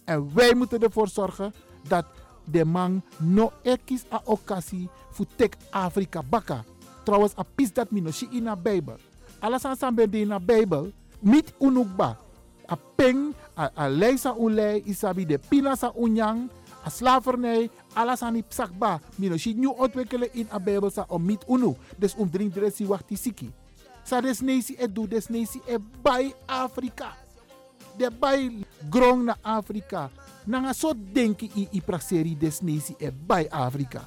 En 0.06 0.34
wij 0.34 0.54
moeten 0.54 0.80
ervoor 0.82 1.08
zorgen 1.08 1.54
dat 1.88 2.06
de 2.44 2.66
man 2.66 3.02
no 3.18 3.52
ekis 3.62 4.04
a 4.12 4.22
occasie 4.24 4.90
voor 5.12 5.26
tek 5.36 5.56
Afrika 5.70 6.24
baka. 6.24 6.64
Trouwens, 7.10 7.34
a 7.34 7.42
pis 7.42 7.74
dat 7.74 7.90
mi 7.90 8.06
no 8.06 8.14
shi 8.14 8.30
in 8.38 8.46
a 8.46 8.54
Bijbel. 8.54 9.02
Alles 9.42 9.66
aan 9.66 9.74
san 9.74 9.96
ben 9.98 10.14
in 10.14 10.32
a 10.32 10.38
Bijbel. 10.38 10.94
Mit 11.26 11.54
unukba. 11.58 12.14
A 12.70 12.78
peng, 12.96 13.34
a, 13.58 13.72
a 13.74 13.90
leisa 13.90 14.36
ulei, 14.38 14.86
isabi 14.86 15.26
de 15.26 15.40
pina 15.42 15.74
sa 15.74 15.90
unyang, 15.98 16.46
a 16.86 16.90
slavernij, 16.90 17.70
alles 17.98 18.22
aan 18.22 18.38
die 18.38 18.46
psakba. 18.46 19.00
Mi 19.18 19.26
no 19.26 19.38
shi 19.42 19.58
nu 19.58 19.74
ontwikkelen 19.74 20.30
in 20.38 20.46
a 20.54 20.60
Bijbel 20.60 20.94
sa 20.94 21.06
om 21.10 21.26
mit 21.26 21.42
unu. 21.50 21.74
Dus 21.98 22.14
om 22.14 22.30
drink 22.30 22.54
dresi 22.54 22.86
wachti 22.86 23.18
siki. 23.18 23.50
Sa 24.06 24.22
des 24.22 24.46
nesi 24.46 24.78
e 24.78 24.86
du, 24.86 25.08
des 25.10 25.28
nesi 25.34 25.62
e 25.66 25.82
bij 26.02 26.34
Afrika. 26.46 27.18
De 27.98 28.12
bij 28.20 28.54
grong 28.90 29.24
na 29.24 29.38
Afrika. 29.42 30.10
Nanga 30.46 30.74
so 30.74 30.94
denki 30.94 31.50
i 31.58 31.68
i 31.74 31.82
prakseri 31.82 32.38
des 32.38 32.62
nesi 32.62 32.94
e 33.02 33.10
bij 33.12 33.50
Afrika. 33.50 34.06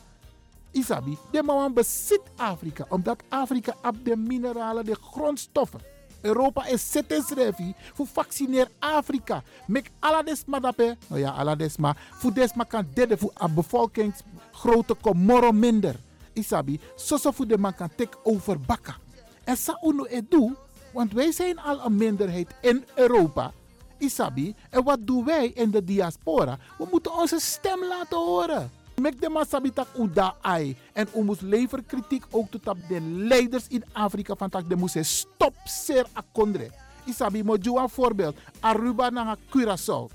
Isabi, 0.72 1.18
de 1.30 1.42
man 1.42 1.72
bezit 1.72 2.20
Afrika, 2.36 2.86
omdat 2.88 3.22
Afrika 3.28 3.74
op 3.82 4.04
de 4.04 4.16
mineralen, 4.16 4.84
de 4.84 4.94
grondstoffen. 4.94 5.80
Europa 6.20 6.66
is 6.66 6.90
schrijven 6.90 7.74
voor 7.94 8.06
vaccineer 8.06 8.68
Afrika. 8.78 9.42
Mek 9.66 9.90
aladesma 9.98 10.60
dape, 10.60 10.96
nou 11.06 11.20
ja, 11.20 11.30
aladesma, 11.30 11.96
voor 12.10 12.32
desma 12.32 12.64
kan 12.64 12.86
derde 12.94 13.16
voor 13.16 13.30
een 13.34 13.54
bevolkingsgrootte 13.54 14.94
komoro 14.94 15.52
minder. 15.52 15.96
Isabi, 16.32 16.80
zo 16.96 17.16
zo 17.16 17.30
voor 17.30 17.46
de 17.46 17.58
man 17.58 17.74
kan 17.74 17.88
take 17.96 18.16
over 18.22 18.60
bakka. 18.60 18.96
En 19.44 19.56
sa 19.56 19.78
uno 19.82 20.04
edu, 20.04 20.54
want 20.92 21.12
wij 21.12 21.32
zijn 21.32 21.58
al 21.58 21.84
een 21.84 21.96
minderheid 21.96 22.54
in 22.60 22.84
Europa. 22.94 23.52
Isabi, 23.98 24.54
en 24.70 24.84
wat 24.84 24.98
doen 25.00 25.24
wij 25.24 25.48
in 25.48 25.70
de 25.70 25.84
diaspora? 25.84 26.58
We 26.78 26.86
moeten 26.90 27.12
onze 27.12 27.40
stem 27.40 27.84
laten 27.84 28.18
horen. 28.18 28.70
Mek 29.02 29.18
de 29.18 29.26
masabitak 29.28 29.88
uda 29.98 30.34
ai. 30.40 30.76
En 30.92 31.08
we 31.12 31.22
moeten 31.22 31.48
leverkritiek 31.48 32.24
ook 32.30 32.50
tot 32.50 32.68
op 32.68 32.78
de 32.88 33.00
leiders 33.00 33.66
in 33.68 33.84
Afrika 33.92 34.34
van 34.34 34.48
tak 34.48 34.68
de 34.68 34.76
moest 34.76 35.04
stop 35.04 35.54
ser 35.64 36.06
akondre. 36.12 36.70
Isabi 37.04 37.42
mo 37.42 37.56
een 37.58 37.88
voorbeeld. 37.88 38.36
Aruba 38.60 39.10
na 39.10 39.36
Curaçao. 39.50 40.06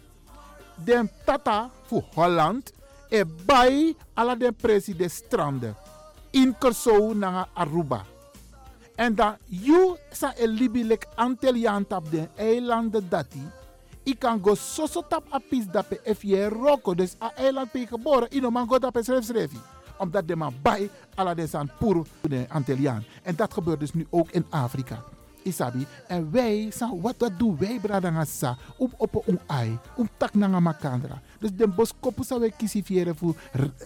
Den 0.84 1.10
tata 1.26 1.70
voor 1.84 2.04
Holland 2.14 2.72
e 3.10 3.26
bij 3.46 3.96
alle 4.14 4.38
de 4.38 4.52
president 4.52 5.12
stranden. 5.12 5.76
In 6.32 6.56
Curaçao 6.56 7.14
na 7.16 7.48
Aruba. 7.54 8.06
En 8.96 9.16
dan 9.16 9.36
you 9.46 9.98
sa 10.12 10.34
e 10.38 10.48
libi 10.48 10.98
Antilliaan 11.16 11.88
tap 11.88 12.12
de 12.12 12.28
eilanden 12.36 13.10
dati. 13.10 13.44
Ik 14.08 14.20
kan 14.20 14.40
go 14.40 14.56
soso 14.56 15.04
tap 15.04 15.28
a 15.34 15.40
pis 15.40 15.68
dape 15.68 16.00
je 16.20 16.48
roko. 16.48 16.96
Dus 16.96 17.16
a 17.22 17.32
eiland 17.36 17.72
pe 17.72 17.88
geboren. 17.88 18.32
Ino 18.32 18.50
man 18.50 18.68
go 18.68 18.80
dape 18.80 19.04
schrijf 19.04 19.26
schrijfi. 19.26 19.58
Omdat 19.98 20.28
de 20.28 20.36
man 20.36 20.54
bij 20.62 20.90
ala 21.16 21.34
de 21.34 21.48
san 21.48 21.70
puro 21.80 22.06
de 22.22 22.46
Antilliaan. 22.50 23.04
En 23.24 23.36
dat 23.36 23.54
gebeurt 23.54 23.80
dus 23.80 23.94
nu 23.94 24.08
ook 24.10 24.32
in 24.32 24.46
Afrika. 24.50 25.04
Isabi. 25.44 25.88
En 26.08 26.32
wij, 26.32 26.70
san, 26.72 27.02
wat, 27.02 27.16
wat 27.18 27.32
doen 27.38 27.58
wij, 27.58 27.80
bradangasa? 27.82 28.58
Om 28.78 28.94
op 28.98 29.24
een 29.28 29.40
ai. 29.46 29.78
Om 29.96 30.10
tak 30.18 30.34
nanga 30.34 30.60
makandra. 30.60 31.22
Dus 31.40 31.52
de 31.54 31.68
boskopu 31.68 32.24
sa 32.24 32.40
we 32.40 32.52
kisi 32.58 32.84
via, 32.84 33.14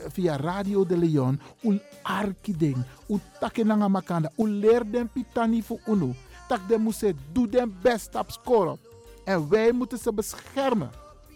via 0.08 0.36
Radio 0.36 0.86
de 0.86 0.98
Leon. 0.98 1.40
Ul 1.62 1.80
arki 2.02 2.58
ding. 2.58 2.78
U 3.08 3.20
take 3.40 3.64
nanga 3.64 3.88
makandra. 3.88 4.32
U 4.38 4.50
leer 4.50 4.92
den 4.92 5.10
pitani 5.10 5.64
fu 5.64 5.80
unu. 5.86 6.14
Tak 6.48 6.68
de 6.68 6.78
moese 6.78 7.16
doe 7.32 7.48
den 7.50 7.78
best 7.82 8.16
op 8.16 8.32
scoren. 8.32 8.78
En 9.24 9.50
wij 9.50 9.72
moeten 9.72 9.98
ze 9.98 10.14
beschermen. 10.14 10.90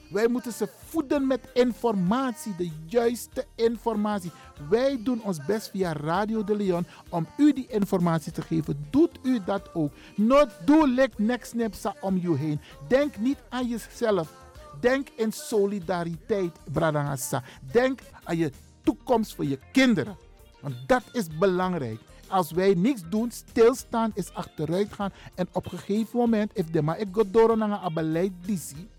Wij 0.09 0.27
moeten 0.27 0.51
ze 0.51 0.69
voeden 0.85 1.27
met 1.27 1.49
informatie, 1.53 2.55
de 2.55 2.71
juiste 2.85 3.45
informatie. 3.55 4.31
Wij 4.69 4.99
doen 5.03 5.23
ons 5.23 5.45
best 5.45 5.69
via 5.69 5.93
Radio 5.93 6.43
de 6.43 6.55
Leon 6.55 6.85
om 7.09 7.27
u 7.37 7.53
die 7.53 7.67
informatie 7.67 8.31
te 8.31 8.41
geven. 8.41 8.87
Doet 8.89 9.19
u 9.23 9.39
dat 9.45 9.69
ook. 9.73 9.91
Not 10.15 10.49
do 10.65 10.85
like 10.87 11.21
next 11.21 11.53
nepsa 11.53 11.95
om 12.01 12.17
je 12.17 12.35
heen. 12.35 12.59
Denk 12.87 13.17
niet 13.17 13.37
aan 13.49 13.67
jezelf. 13.67 14.33
Denk 14.79 15.07
in 15.15 15.31
solidariteit, 15.31 16.57
Bradangasa. 16.71 17.43
Denk 17.71 17.99
aan 18.23 18.37
je 18.37 18.51
toekomst 18.83 19.35
voor 19.35 19.45
je 19.45 19.59
kinderen. 19.71 20.17
Want 20.61 20.75
dat 20.87 21.03
is 21.11 21.27
belangrijk. 21.37 21.99
Als 22.27 22.51
wij 22.51 22.73
niks 22.73 23.01
doen, 23.09 23.31
stilstaan 23.31 24.11
is 24.13 24.33
achteruit 24.33 24.93
gaan. 24.93 25.11
En 25.35 25.47
op 25.51 25.65
een 25.71 25.79
gegeven 25.79 26.19
moment, 26.19 26.51
if 26.53 26.69
de 26.69 26.81
maar 26.81 26.99
ik 26.99 27.07
go 27.11 27.23
door 27.31 27.57
naar 27.57 27.83
een 27.83 27.93
beleid 27.93 28.31
disi, 28.45 28.89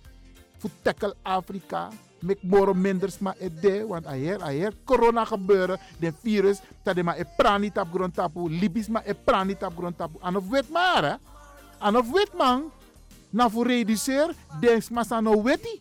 voor 0.58 0.70
tackle 0.82 1.14
Afrika, 1.22 1.88
met 2.18 2.42
moro 2.42 2.74
minders 2.74 3.18
maar 3.18 3.34
het 3.38 3.62
de, 3.62 3.86
want 3.86 4.06
aher, 4.06 4.42
aher, 4.42 4.72
corona 4.84 5.24
gebeuren, 5.24 5.78
de 5.98 6.12
virus, 6.22 6.60
dat 6.82 7.02
maar 7.02 7.18
e 7.18 7.24
prani 7.36 7.72
tap 7.72 7.88
grond 7.92 8.14
tapu, 8.14 8.50
Libisch 8.50 8.88
maar 8.88 9.02
e 9.06 9.14
prani 9.14 9.56
tap 9.56 9.76
grond 9.76 9.96
tapu. 9.96 10.18
En 10.22 10.36
of 10.36 10.48
wet 10.48 10.70
maar, 10.70 11.04
hè? 11.04 11.14
En 11.86 11.96
of 11.96 12.10
wet 12.10 12.32
man, 12.36 12.70
na 13.30 13.50
voor 13.50 13.66
reduceer, 13.66 14.34
denk 14.60 14.90
maar 14.90 15.04
aan 15.08 15.42
weti. 15.42 15.80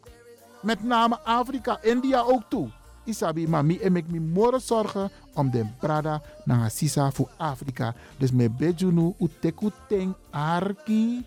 Met 0.61 0.83
name 0.83 1.19
Afrika, 1.23 1.77
India 1.81 2.21
ook 2.21 2.41
toe. 2.49 2.69
Isabi, 3.06 3.47
maar 3.47 3.66
mi 3.66 3.78
en 3.78 3.95
ik 3.95 4.08
mi 4.08 4.20
more 4.20 4.60
zorgen 4.60 5.10
om 5.34 5.51
de 5.51 5.66
brada 5.80 6.22
naar 6.45 6.72
sisa 6.72 7.12
voor 7.12 7.30
Afrika. 7.38 7.93
Dus 8.18 8.32
me 8.32 8.49
bejunu 8.49 9.14
u 9.20 9.30
teku 9.39 9.72
ten 9.88 10.16
arki 10.30 11.26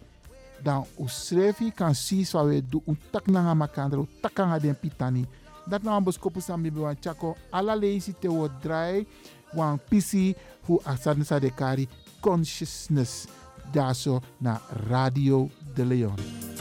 dan 0.62 0.86
u 0.98 1.08
schrefi 1.08 1.72
kan 1.72 1.94
si 1.94 2.24
so 2.24 2.46
we 2.46 2.62
do 2.68 2.82
u 2.86 2.96
tak 3.10 3.26
na 3.26 3.54
makandra 3.54 4.00
u 4.00 4.06
takanga 4.20 4.58
den 4.58 4.78
pitani. 4.78 5.26
Dat 5.66 5.82
nou 5.82 5.94
ambos 5.94 6.18
kopu 6.18 6.40
sami 6.40 6.70
be 6.70 6.96
chako 7.00 7.36
ala 7.50 7.74
leisi 7.76 8.14
te 8.18 8.28
wo 8.28 8.48
dry 8.60 9.06
wan 9.52 9.78
pisi 9.88 10.34
fu 10.62 10.80
asan 10.84 11.24
sa 11.24 11.38
de 11.38 11.50
kari 11.50 11.88
consciousness. 12.20 13.26
Daar 13.72 13.96
naar 14.38 14.60
Radio 14.88 15.50
de 15.74 15.84
Leon. 15.84 16.57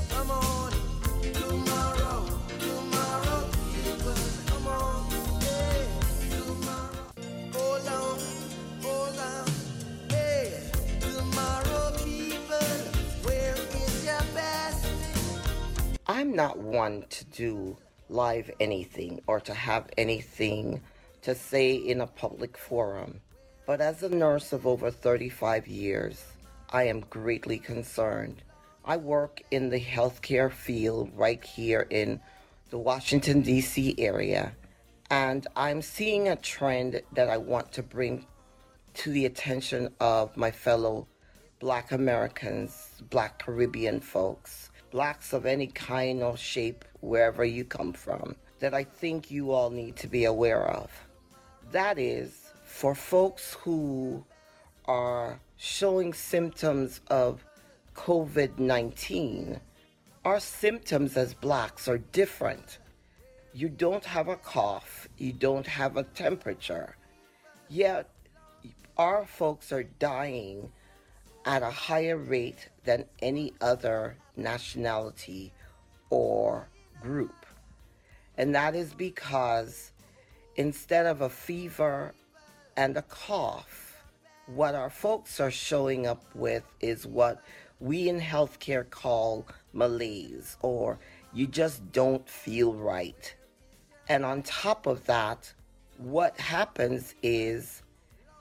I'm 16.27 16.35
not 16.35 16.59
one 16.59 17.05
to 17.09 17.23
do 17.23 17.77
live 18.09 18.51
anything 18.59 19.21
or 19.27 19.39
to 19.39 19.53
have 19.53 19.87
anything 19.97 20.81
to 21.21 21.33
say 21.33 21.73
in 21.73 22.01
a 22.01 22.05
public 22.05 22.57
forum. 22.57 23.21
But 23.65 23.79
as 23.79 24.03
a 24.03 24.09
nurse 24.09 24.51
of 24.51 24.67
over 24.67 24.91
35 24.91 25.69
years, 25.69 26.25
I 26.69 26.83
am 26.83 27.05
greatly 27.09 27.59
concerned. 27.59 28.43
I 28.83 28.97
work 28.97 29.41
in 29.51 29.69
the 29.69 29.79
healthcare 29.79 30.51
field 30.51 31.11
right 31.15 31.41
here 31.41 31.87
in 31.89 32.19
the 32.71 32.77
Washington, 32.77 33.39
D.C. 33.39 33.95
area, 33.97 34.51
and 35.09 35.47
I'm 35.55 35.81
seeing 35.81 36.27
a 36.27 36.35
trend 36.35 37.03
that 37.13 37.29
I 37.29 37.37
want 37.37 37.71
to 37.71 37.83
bring 37.83 38.25
to 38.95 39.11
the 39.11 39.27
attention 39.27 39.95
of 40.01 40.35
my 40.35 40.51
fellow 40.51 41.07
Black 41.59 41.93
Americans, 41.93 43.01
Black 43.09 43.39
Caribbean 43.39 44.01
folks, 44.01 44.66
blacks 44.91 45.33
of 45.33 45.45
any 45.45 45.67
kind 45.67 46.23
or 46.23 46.37
shape, 46.37 46.85
wherever 47.01 47.43
you 47.43 47.63
come 47.63 47.93
from, 47.93 48.35
that 48.59 48.73
I 48.73 48.83
think 48.83 49.31
you 49.31 49.51
all 49.51 49.69
need 49.69 49.95
to 49.97 50.07
be 50.07 50.25
aware 50.25 50.65
of. 50.65 50.91
That 51.71 51.99
is, 51.99 52.51
for 52.63 52.95
folks 52.95 53.55
who 53.61 54.23
are 54.85 55.39
showing 55.57 56.13
symptoms 56.13 57.01
of 57.07 57.43
COVID 57.95 58.59
19, 58.59 59.59
our 60.25 60.39
symptoms 60.39 61.17
as 61.17 61.33
blacks 61.33 61.87
are 61.87 61.97
different. 61.97 62.79
You 63.53 63.69
don't 63.69 64.05
have 64.05 64.27
a 64.27 64.35
cough, 64.35 65.07
you 65.17 65.33
don't 65.33 65.67
have 65.67 65.97
a 65.97 66.03
temperature, 66.03 66.95
yet 67.69 68.09
our 68.97 69.25
folks 69.25 69.71
are 69.71 69.83
dying 69.83 70.71
at 71.45 71.63
a 71.63 71.71
higher 71.71 72.17
rate 72.17 72.69
than 72.83 73.05
any 73.21 73.53
other 73.61 74.17
nationality 74.37 75.51
or 76.09 76.69
group. 77.01 77.45
And 78.37 78.53
that 78.55 78.75
is 78.75 78.93
because 78.93 79.91
instead 80.55 81.05
of 81.05 81.21
a 81.21 81.29
fever 81.29 82.13
and 82.75 82.95
a 82.97 83.01
cough, 83.03 84.03
what 84.45 84.75
our 84.75 84.89
folks 84.89 85.39
are 85.39 85.51
showing 85.51 86.07
up 86.07 86.23
with 86.33 86.63
is 86.79 87.05
what 87.05 87.41
we 87.79 88.09
in 88.09 88.19
healthcare 88.19 88.89
call 88.89 89.45
malaise, 89.73 90.57
or 90.61 90.97
you 91.33 91.47
just 91.47 91.91
don't 91.91 92.27
feel 92.27 92.73
right. 92.73 93.35
And 94.09 94.23
on 94.23 94.41
top 94.43 94.87
of 94.87 95.05
that, 95.05 95.53
what 95.97 96.39
happens 96.39 97.13
is 97.21 97.81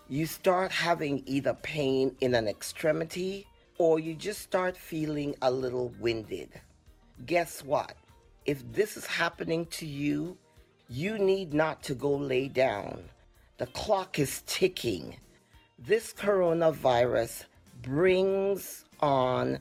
you 0.08 0.26
start 0.26 0.70
having 0.70 1.22
either 1.26 1.54
pain 1.54 2.14
in 2.20 2.34
an 2.34 2.46
extremity 2.46 3.46
or 3.78 3.98
you 3.98 4.14
just 4.14 4.40
start 4.40 4.76
feeling 4.76 5.34
a 5.42 5.50
little 5.50 5.92
winded. 6.00 6.50
Guess 7.24 7.64
what? 7.64 7.94
If 8.44 8.62
this 8.72 8.96
is 8.96 9.06
happening 9.06 9.66
to 9.66 9.86
you, 9.86 10.36
you 10.88 11.18
need 11.18 11.52
not 11.52 11.82
to 11.84 11.94
go 11.94 12.14
lay 12.14 12.48
down. 12.48 13.04
The 13.58 13.66
clock 13.66 14.18
is 14.18 14.42
ticking. 14.46 15.16
This 15.78 16.12
coronavirus 16.12 17.44
brings 17.82 18.84
on 19.00 19.58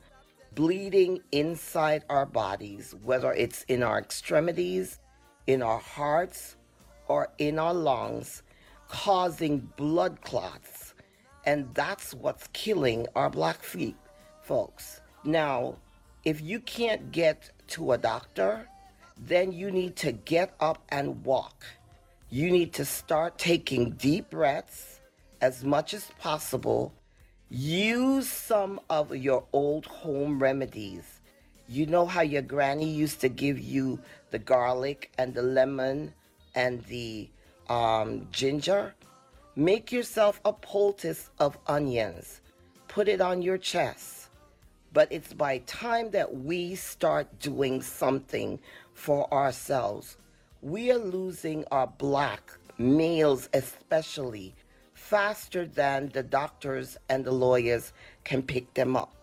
bleeding 0.54 1.22
inside 1.32 2.04
our 2.10 2.26
bodies, 2.26 2.96
whether 3.04 3.34
it's 3.34 3.64
in 3.64 3.84
our 3.84 4.00
extremities, 4.00 5.00
in 5.48 5.62
our 5.62 5.80
hearts, 5.80 6.56
or 7.08 7.30
in 7.38 7.60
our 7.60 7.74
lungs, 7.74 8.44
causing 8.88 9.60
blood 9.76 10.22
clots. 10.22 10.94
And 11.46 11.74
that's 11.74 12.14
what's 12.14 12.48
killing 12.54 13.08
our 13.16 13.30
black 13.30 13.62
feet, 13.62 13.98
folks. 14.46 15.02
Now, 15.24 15.76
if 16.24 16.42
you 16.42 16.60
can't 16.60 17.12
get 17.12 17.52
to 17.70 17.94
a 17.94 17.98
doctor, 17.98 18.68
then 19.18 19.52
you 19.52 19.72
need 19.72 19.96
to 19.98 20.12
get 20.12 20.56
up 20.60 20.84
and 20.90 21.24
walk. 21.26 21.66
You 22.30 22.52
need 22.52 22.74
to 22.74 22.86
start 22.86 23.38
taking 23.38 23.92
deep 23.92 24.30
breaths 24.30 25.00
as 25.42 25.64
much 25.64 25.94
as 25.94 26.06
possible. 26.20 26.94
Use 27.50 28.30
some 28.30 28.80
of 28.90 29.16
your 29.16 29.46
old 29.54 29.86
home 29.86 30.42
remedies. 30.42 31.22
You 31.68 31.86
know 31.88 32.06
how 32.06 32.22
your 32.22 32.42
granny 32.42 32.90
used 32.90 33.22
to 33.22 33.30
give 33.30 33.60
you 33.60 34.00
the 34.32 34.40
garlic 34.40 35.12
and 35.18 35.34
the 35.34 35.42
lemon 35.42 36.14
and 36.54 36.84
the 36.86 37.30
um, 37.70 38.28
ginger? 38.32 38.94
Make 39.56 39.92
yourself 39.92 40.42
a 40.46 40.54
poultice 40.54 41.30
of 41.40 41.58
onions. 41.68 42.42
Put 42.88 43.08
it 43.08 43.22
on 43.22 43.42
your 43.42 43.58
chest. 43.58 44.25
But 44.96 45.12
it's 45.12 45.34
by 45.34 45.58
time 45.58 46.12
that 46.12 46.38
we 46.38 46.76
start 46.76 47.40
doing 47.40 47.82
something 47.82 48.60
for 48.94 49.32
ourselves. 49.34 50.16
We 50.62 50.90
are 50.90 50.98
losing 50.98 51.66
our 51.70 51.88
black 51.88 52.54
males, 52.78 53.50
especially, 53.52 54.56
faster 54.94 55.66
than 55.66 56.12
the 56.14 56.24
doctors 56.24 56.96
and 57.10 57.26
the 57.26 57.34
lawyers 57.34 57.92
can 58.24 58.42
pick 58.42 58.74
them 58.74 58.96
up. 58.96 59.14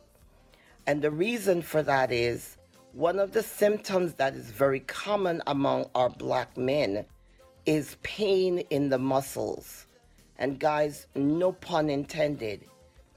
And 0.87 1.01
the 1.01 1.11
reason 1.11 1.63
for 1.63 1.83
that 1.83 2.13
is 2.13 2.59
one 2.93 3.19
of 3.19 3.33
the 3.33 3.43
symptoms 3.43 4.13
that 4.17 4.35
is 4.35 4.51
very 4.51 4.81
common 4.81 5.41
among 5.47 5.87
our 5.95 6.11
black 6.11 6.55
men 6.55 7.07
is 7.65 7.97
pain 8.03 8.59
in 8.69 8.91
the 8.91 8.99
muscles. 8.99 9.87
And 10.39 10.61
guys, 10.61 11.07
no 11.15 11.53
pun 11.53 11.89
intended. 11.89 12.67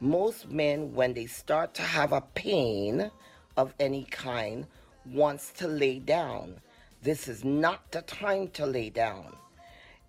Most 0.06 0.52
men, 0.52 0.94
when 0.94 1.16
they 1.16 1.26
start 1.26 1.74
to 1.74 1.82
have 1.82 2.12
a 2.12 2.22
pain 2.22 3.10
of 3.58 3.74
any 3.80 4.04
kind, 4.04 4.68
wants 5.04 5.52
to 5.54 5.68
lay 5.68 5.98
down. 5.98 6.58
This 7.02 7.28
is 7.28 7.44
not 7.44 7.92
the 7.92 8.04
time 8.04 8.50
to 8.50 8.68
lay 8.68 8.92
down. 8.92 9.36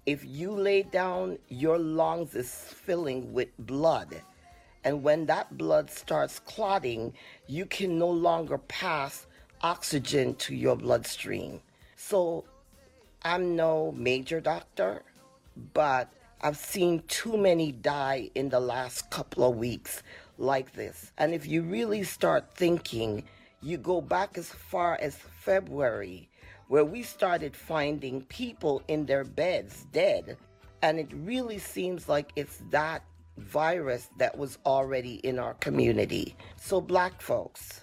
If 0.05 0.23
you 0.23 0.51
lay 0.51 0.83
down, 0.83 1.39
your 1.49 1.79
lungs 1.79 2.35
is 2.35 2.53
filling 2.53 3.33
with 3.33 3.49
blood. 3.59 4.21
And 4.85 5.03
when 5.03 5.25
that 5.27 5.57
blood 5.57 5.91
starts 5.91 6.41
clotting, 6.41 7.15
you 7.47 7.65
can 7.65 7.99
no 7.99 8.11
longer 8.11 8.59
pass 8.59 9.27
oxygen 9.63 10.35
to 10.35 10.55
your 10.55 10.77
bloodstream. 10.77 11.63
So 11.97 12.45
I'm 13.23 13.57
no 13.57 13.93
major 13.97 14.43
doctor, 14.43 15.05
but 15.73 16.13
I've 16.41 16.57
seen 16.57 17.03
too 17.09 17.37
many 17.37 17.73
die 17.73 18.31
in 18.35 18.51
the 18.51 18.61
last 18.61 19.11
couple 19.11 19.49
of 19.49 19.57
weeks 19.57 20.03
like 20.39 20.73
this. 20.75 21.13
And 21.17 21.33
if 21.33 21.47
you 21.47 21.63
really 21.63 22.03
start 22.03 22.55
thinking, 22.55 23.25
you 23.63 23.79
go 23.79 24.01
back 24.01 24.37
as 24.37 24.49
far 24.49 24.99
as 25.01 25.17
February, 25.17 26.29
where 26.69 26.85
we 26.85 27.03
started 27.03 27.57
finding 27.57 28.23
people 28.23 28.83
in 28.87 29.07
their 29.07 29.25
beds 29.25 29.87
dead. 29.93 30.37
And 30.83 30.99
it 30.99 31.09
really 31.13 31.59
seems 31.59 32.09
like 32.09 32.33
it's 32.37 32.63
that 32.71 33.03
virus 33.39 34.09
that 34.19 34.37
was 34.37 34.59
already 34.67 35.15
in 35.17 35.39
our 35.39 35.55
community. 35.55 36.37
So, 36.57 36.81
black 36.81 37.21
folks, 37.23 37.81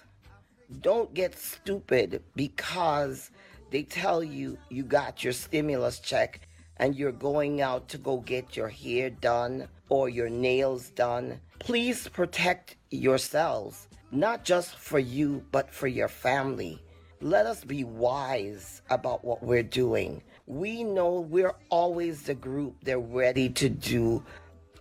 don't 0.80 1.12
get 1.12 1.36
stupid 1.36 2.22
because 2.36 3.30
they 3.70 3.82
tell 3.82 4.22
you 4.22 4.58
you 4.70 4.84
got 4.84 5.24
your 5.24 5.32
stimulus 5.32 5.98
check 5.98 6.43
and 6.78 6.96
you're 6.96 7.12
going 7.12 7.60
out 7.60 7.88
to 7.88 7.98
go 7.98 8.18
get 8.18 8.56
your 8.56 8.68
hair 8.68 9.10
done 9.10 9.68
or 9.88 10.08
your 10.08 10.28
nails 10.28 10.90
done. 10.90 11.40
Please 11.58 12.08
protect 12.08 12.76
yourselves, 12.90 13.88
not 14.10 14.44
just 14.44 14.76
for 14.76 14.98
you, 14.98 15.44
but 15.52 15.70
for 15.70 15.86
your 15.86 16.08
family. 16.08 16.80
Let 17.20 17.46
us 17.46 17.64
be 17.64 17.84
wise 17.84 18.82
about 18.90 19.24
what 19.24 19.42
we're 19.42 19.62
doing. 19.62 20.22
We 20.46 20.84
know 20.84 21.20
we're 21.20 21.54
always 21.70 22.22
the 22.22 22.34
group 22.34 22.76
they're 22.82 22.98
ready 22.98 23.48
to 23.50 23.68
do 23.68 24.22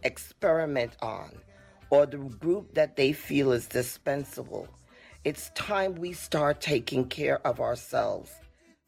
experiment 0.04 0.98
on 1.02 1.32
or 1.90 2.06
the 2.06 2.18
group 2.18 2.74
that 2.74 2.96
they 2.96 3.14
feel 3.14 3.52
is 3.52 3.68
dispensable. 3.68 4.68
It's 5.24 5.52
time 5.52 5.96
we 5.96 6.12
start 6.12 6.60
taking 6.60 7.06
care 7.08 7.46
of 7.48 7.62
ourselves. 7.62 8.32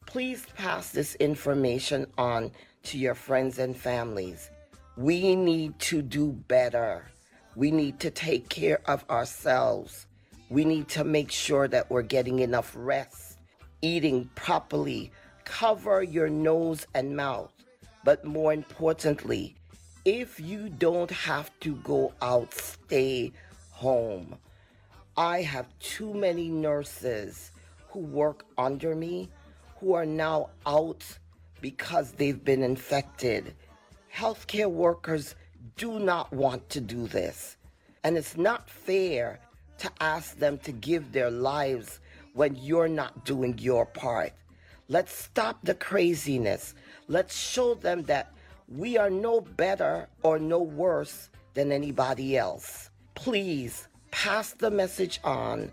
Please 0.06 0.44
pass 0.56 0.90
this 0.90 1.14
information 1.16 2.06
on 2.18 2.52
to 2.86 2.98
your 2.98 3.14
friends 3.14 3.58
and 3.58 3.76
families. 3.76 4.50
We 4.96 5.36
need 5.36 5.78
to 5.80 6.02
do 6.02 6.32
better. 6.32 7.06
We 7.54 7.70
need 7.70 8.00
to 8.00 8.10
take 8.10 8.48
care 8.48 8.80
of 8.86 9.04
ourselves. 9.10 10.06
We 10.50 10.64
need 10.64 10.88
to 10.90 11.04
make 11.04 11.30
sure 11.30 11.68
that 11.68 11.90
we're 11.90 12.02
getting 12.02 12.38
enough 12.38 12.72
rest, 12.76 13.38
eating 13.82 14.30
properly, 14.34 15.10
cover 15.44 16.02
your 16.02 16.28
nose 16.28 16.86
and 16.94 17.16
mouth. 17.16 17.52
But 18.04 18.24
more 18.24 18.52
importantly, 18.52 19.56
if 20.04 20.38
you 20.38 20.68
don't 20.68 21.10
have 21.10 21.50
to 21.60 21.74
go 21.76 22.12
out, 22.22 22.54
stay 22.54 23.32
home. 23.70 24.36
I 25.16 25.42
have 25.42 25.66
too 25.80 26.14
many 26.14 26.48
nurses 26.48 27.50
who 27.88 28.00
work 28.00 28.44
under 28.56 28.94
me 28.94 29.28
who 29.80 29.94
are 29.94 30.06
now 30.06 30.50
out 30.66 31.04
because 31.60 32.12
they've 32.12 32.44
been 32.44 32.62
infected. 32.62 33.54
Healthcare 34.14 34.70
workers 34.70 35.34
do 35.76 35.98
not 35.98 36.32
want 36.32 36.68
to 36.70 36.80
do 36.80 37.06
this. 37.06 37.56
And 38.04 38.16
it's 38.16 38.36
not 38.36 38.70
fair 38.70 39.40
to 39.78 39.90
ask 40.00 40.38
them 40.38 40.58
to 40.58 40.72
give 40.72 41.12
their 41.12 41.30
lives 41.30 42.00
when 42.34 42.54
you're 42.56 42.88
not 42.88 43.24
doing 43.24 43.58
your 43.58 43.86
part. 43.86 44.32
Let's 44.88 45.12
stop 45.12 45.58
the 45.62 45.74
craziness. 45.74 46.74
Let's 47.08 47.36
show 47.36 47.74
them 47.74 48.02
that 48.04 48.32
we 48.68 48.96
are 48.96 49.10
no 49.10 49.40
better 49.40 50.08
or 50.22 50.38
no 50.38 50.60
worse 50.60 51.30
than 51.54 51.72
anybody 51.72 52.36
else. 52.36 52.90
Please 53.14 53.88
pass 54.10 54.52
the 54.52 54.70
message 54.70 55.20
on. 55.24 55.72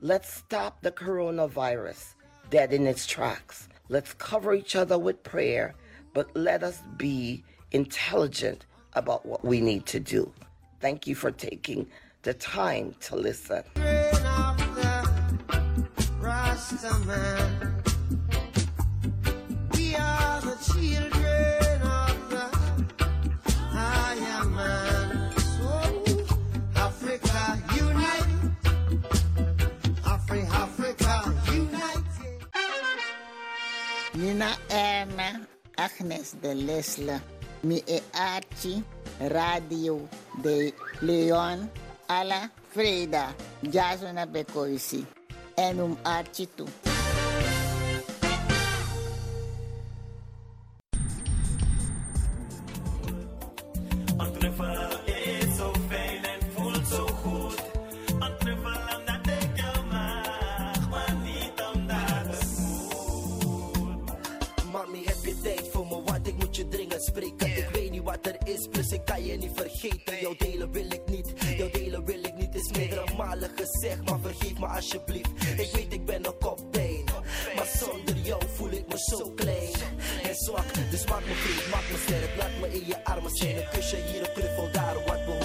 Let's 0.00 0.32
stop 0.32 0.82
the 0.82 0.92
coronavirus 0.92 2.14
dead 2.50 2.72
in 2.72 2.86
its 2.86 3.06
tracks. 3.06 3.68
Let's 3.88 4.14
cover 4.14 4.54
each 4.54 4.76
other 4.76 4.98
with 4.98 5.22
prayer, 5.22 5.74
but 6.14 6.34
let 6.34 6.62
us 6.62 6.80
be 6.96 7.44
intelligent 7.70 8.64
about 8.94 9.26
what 9.26 9.44
we 9.44 9.60
need 9.60 9.84
to 9.86 10.00
do. 10.00 10.32
Thank 10.80 11.06
you 11.06 11.14
for 11.14 11.30
taking 11.30 11.86
the 12.22 12.34
time 12.34 12.94
to 13.00 13.16
listen. 13.16 13.62
Nina 34.34 34.56
Erna 34.68 35.46
Agnes 35.76 36.34
de 36.42 36.54
Lesle. 36.54 37.22
Mi 37.62 37.80
e 37.86 38.02
Archie 38.12 38.82
Radio 39.30 40.08
de 40.42 40.74
Leon 41.02 41.70
alla 42.06 42.50
Freda. 42.68 43.32
Jasona 43.60 44.26
Bekoisi. 44.26 45.06
En 45.54 45.78
um 45.78 45.96
Archie 46.02 46.48
Ik 66.94 67.68
weet 67.72 67.90
niet 67.90 68.02
wat 68.02 68.26
er 68.26 68.36
is, 68.44 68.68
plus 68.70 68.90
ik 68.90 69.04
kan 69.04 69.24
je 69.24 69.36
niet 69.36 69.50
vergeten. 69.54 70.20
Jouw 70.20 70.34
delen 70.38 70.70
wil 70.72 70.84
ik 70.84 71.02
niet, 71.06 71.32
jouw 71.56 71.70
delen 71.70 72.04
wil 72.04 72.24
ik 72.24 72.34
niet. 72.34 72.54
Is 72.54 72.76
meerdere 72.76 73.14
malen 73.16 73.50
gezegd, 73.54 74.04
maar 74.10 74.18
vergeef 74.20 74.58
me 74.58 74.66
alsjeblieft. 74.66 75.30
Ik 75.56 75.70
weet, 75.72 75.92
ik 75.92 76.04
ben 76.04 76.26
een 76.26 76.38
kop. 76.38 76.60
Maar 77.56 77.66
zonder 77.66 78.16
jou 78.16 78.42
voel 78.54 78.70
ik 78.70 78.88
me 78.88 78.98
zo 78.98 79.30
klein 79.30 79.72
en 80.22 80.34
zwak. 80.34 80.90
Dus 80.90 81.06
maak 81.06 81.24
me 81.26 81.34
vriend, 81.34 81.70
maak 81.70 81.90
me 81.90 81.98
sterk. 82.06 82.36
Laat 82.36 82.50
me 82.60 82.78
in 82.78 82.86
je 82.86 83.04
armen 83.04 83.30
zijn. 83.30 83.56
Een 83.56 83.68
kusje 83.72 83.96
hier, 83.96 84.20
een 84.20 84.32
knuffel 84.32 84.68
daar, 84.72 84.94
wat 84.94 85.24
behoort. 85.24 85.43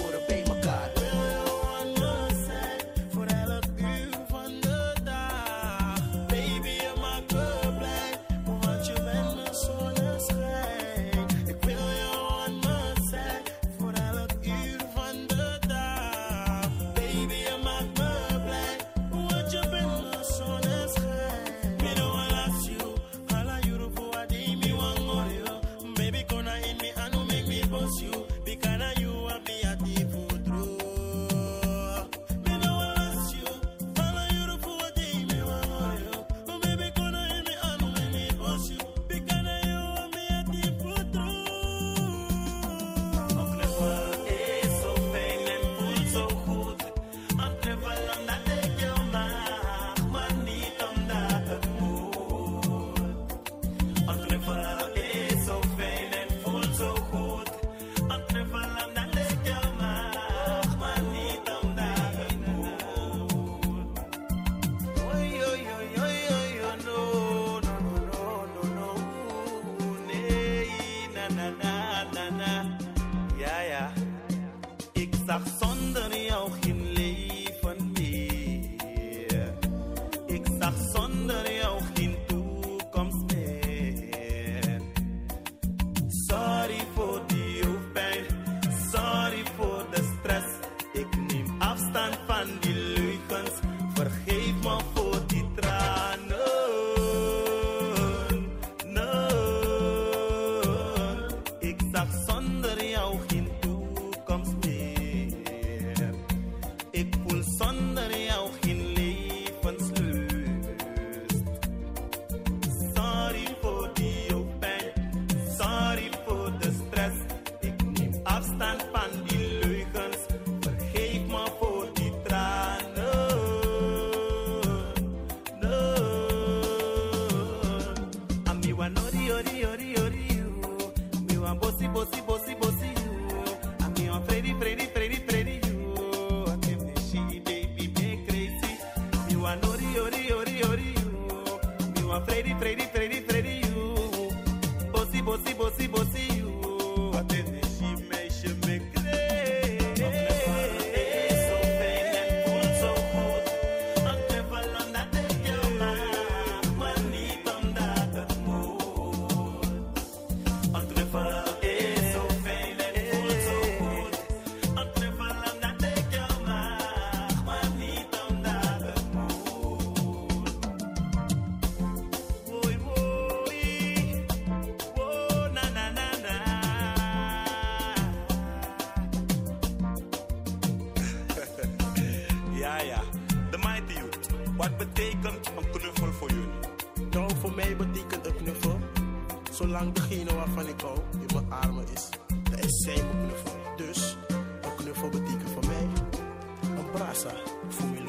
voor 197.69 197.87
mijn. 197.87 198.07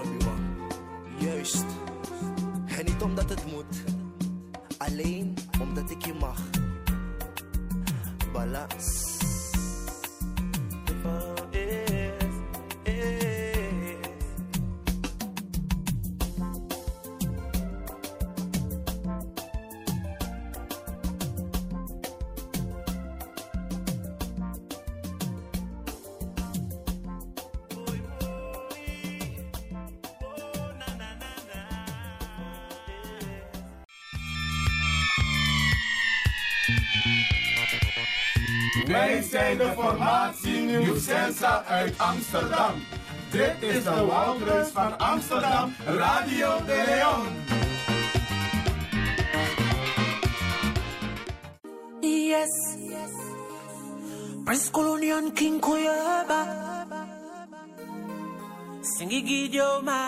Juist, 1.18 1.64
en 2.78 2.84
niet 2.84 3.02
omdat 3.02 3.28
het 3.28 3.44
moet, 3.52 3.82
alleen 4.78 5.34
omdat 5.61 5.90
ik 5.90 6.04
je 6.04 6.14
mag. 6.14 6.40
Balans. 8.32 9.09
bij 39.57 39.66
de 39.66 39.72
formatie 39.72 40.59
Nieuw 40.59 40.98
Sensa 40.98 41.64
uit 41.64 41.98
Amsterdam. 41.98 42.72
Dit 43.30 43.55
is 43.59 43.84
de 43.84 44.05
Woudreus 44.05 44.68
van 44.68 44.98
Amsterdam, 44.98 45.74
Radio 45.86 46.64
de 46.66 46.82
Leon. 46.86 47.26
Yes, 52.01 52.76
Prince 54.44 54.70
Colonial 54.70 55.30
King 55.32 55.61
Koyaba. 55.61 56.46
Singing 58.80 59.28
Gidio 59.28 59.82
Ma. 59.82 59.98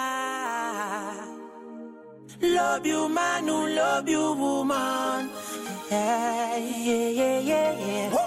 Love 2.40 2.88
you, 2.88 3.08
man, 3.08 3.48
who 3.48 3.68
love 3.68 4.10
you, 4.10 4.36
woman. 4.36 5.30
Yeah, 5.90 6.56
yeah, 6.56 7.16
yeah, 7.16 7.46
yeah, 7.46 7.86
yeah. 7.86 8.21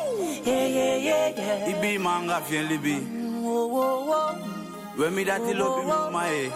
Yeah, 0.45 0.67
yeah, 0.67 0.95
yeah, 0.95 1.27
yeah. 1.33 1.69
Ibi 1.73 1.97
manga 1.97 2.37
fi 2.41 2.61
libi. 2.61 3.01
Whoa, 3.41 3.49
oh, 3.49 3.65
oh, 3.65 3.69
whoa, 3.73 3.81
oh. 3.81 4.05
whoa. 4.05 5.01
When 5.01 5.15
me 5.15 5.25
dati 5.25 5.53
lobby 5.57 5.81
you 5.89 6.11
ma 6.13 6.21
eh. 6.29 6.49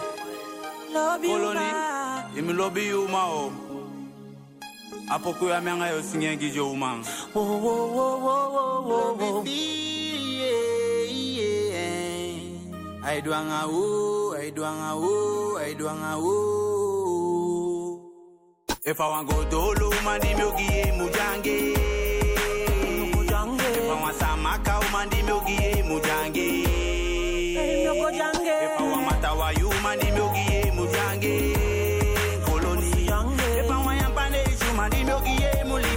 Lobby 0.94 1.28
you 1.28 1.54
ma. 1.54 2.22
Imi 2.38 2.52
lobby 2.56 2.84
you 2.86 3.08
ma 3.08 3.22
oh. 3.26 3.50
Apoku 5.10 5.48
ya 5.50 5.60
menga 5.60 5.90
yo 5.90 6.02
sinyengi 6.02 6.50
jo 6.54 6.70
umang. 6.70 7.02
Whoa, 7.34 7.42
whoa, 7.42 7.86
whoa, 7.90 8.18
whoa, 8.18 8.80
whoa, 8.86 9.14
whoa. 9.18 9.44
I 13.02 13.20
do 13.20 13.32
anga 13.32 13.66
wo, 13.66 14.34
I 14.38 14.50
do 14.50 14.62
anga 14.64 14.94
wo, 14.96 15.56
I 15.58 15.74
do 15.74 15.88
anga 15.88 16.16
wo. 16.20 16.32
If 18.84 19.00
I 19.00 19.08
want 19.08 19.28
go 19.28 19.44
to 19.44 19.80
Luma, 19.80 20.18
di 20.20 20.28
myogi 20.34 20.92
mujangi. 20.96 21.69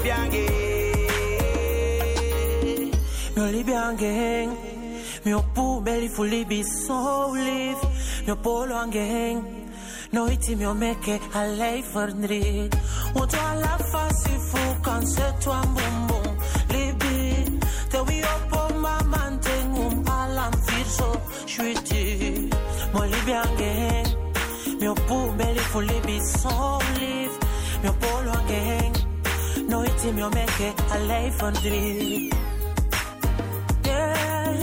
Mulibiange. 0.03 0.45
Mio 3.35 3.45
libiangeng 3.51 4.51
Mio 5.25 5.41
pu 5.53 5.81
belly 5.81 6.07
fully 6.07 6.43
be 6.45 6.63
so 6.63 7.31
live 7.31 7.81
Mio 8.25 8.35
polo 8.35 8.75
angeng 8.75 9.41
No 10.11 10.27
iti 10.27 10.55
mio 10.55 10.73
meke 10.73 11.19
a 11.33 11.47
lei 11.59 11.81
verdriet 11.81 12.75
Want 13.15 13.33
alla 13.33 13.77
fasi 13.91 14.35
fu 14.49 14.61
kan 14.85 15.05
se 15.07 15.27
tuan 15.41 15.65
bum 15.75 15.95
bum 16.07 16.27
Libi. 16.73 17.59
Te 17.89 17.99
wi 18.07 18.21
opo 18.35 18.61
maman 18.83 19.39
tengum 19.39 20.03
Mwen 22.93 23.09
li 23.09 23.19
byan 23.25 23.55
gen 23.57 24.05
Mwen 24.79 24.99
pou 25.07 25.31
beli 25.39 25.63
fuli 25.71 25.97
bi 26.05 26.19
son 26.21 26.83
liv 26.99 27.31
Mwen 27.81 27.95
pou 28.03 28.21
lwa 28.27 28.39
gen 28.49 28.91
No 29.69 29.81
iti 29.83 30.09
a 30.09 30.29
life 30.29 30.83
alei 30.93 31.31
fondri 31.39 32.29
Yeah, 33.85 34.53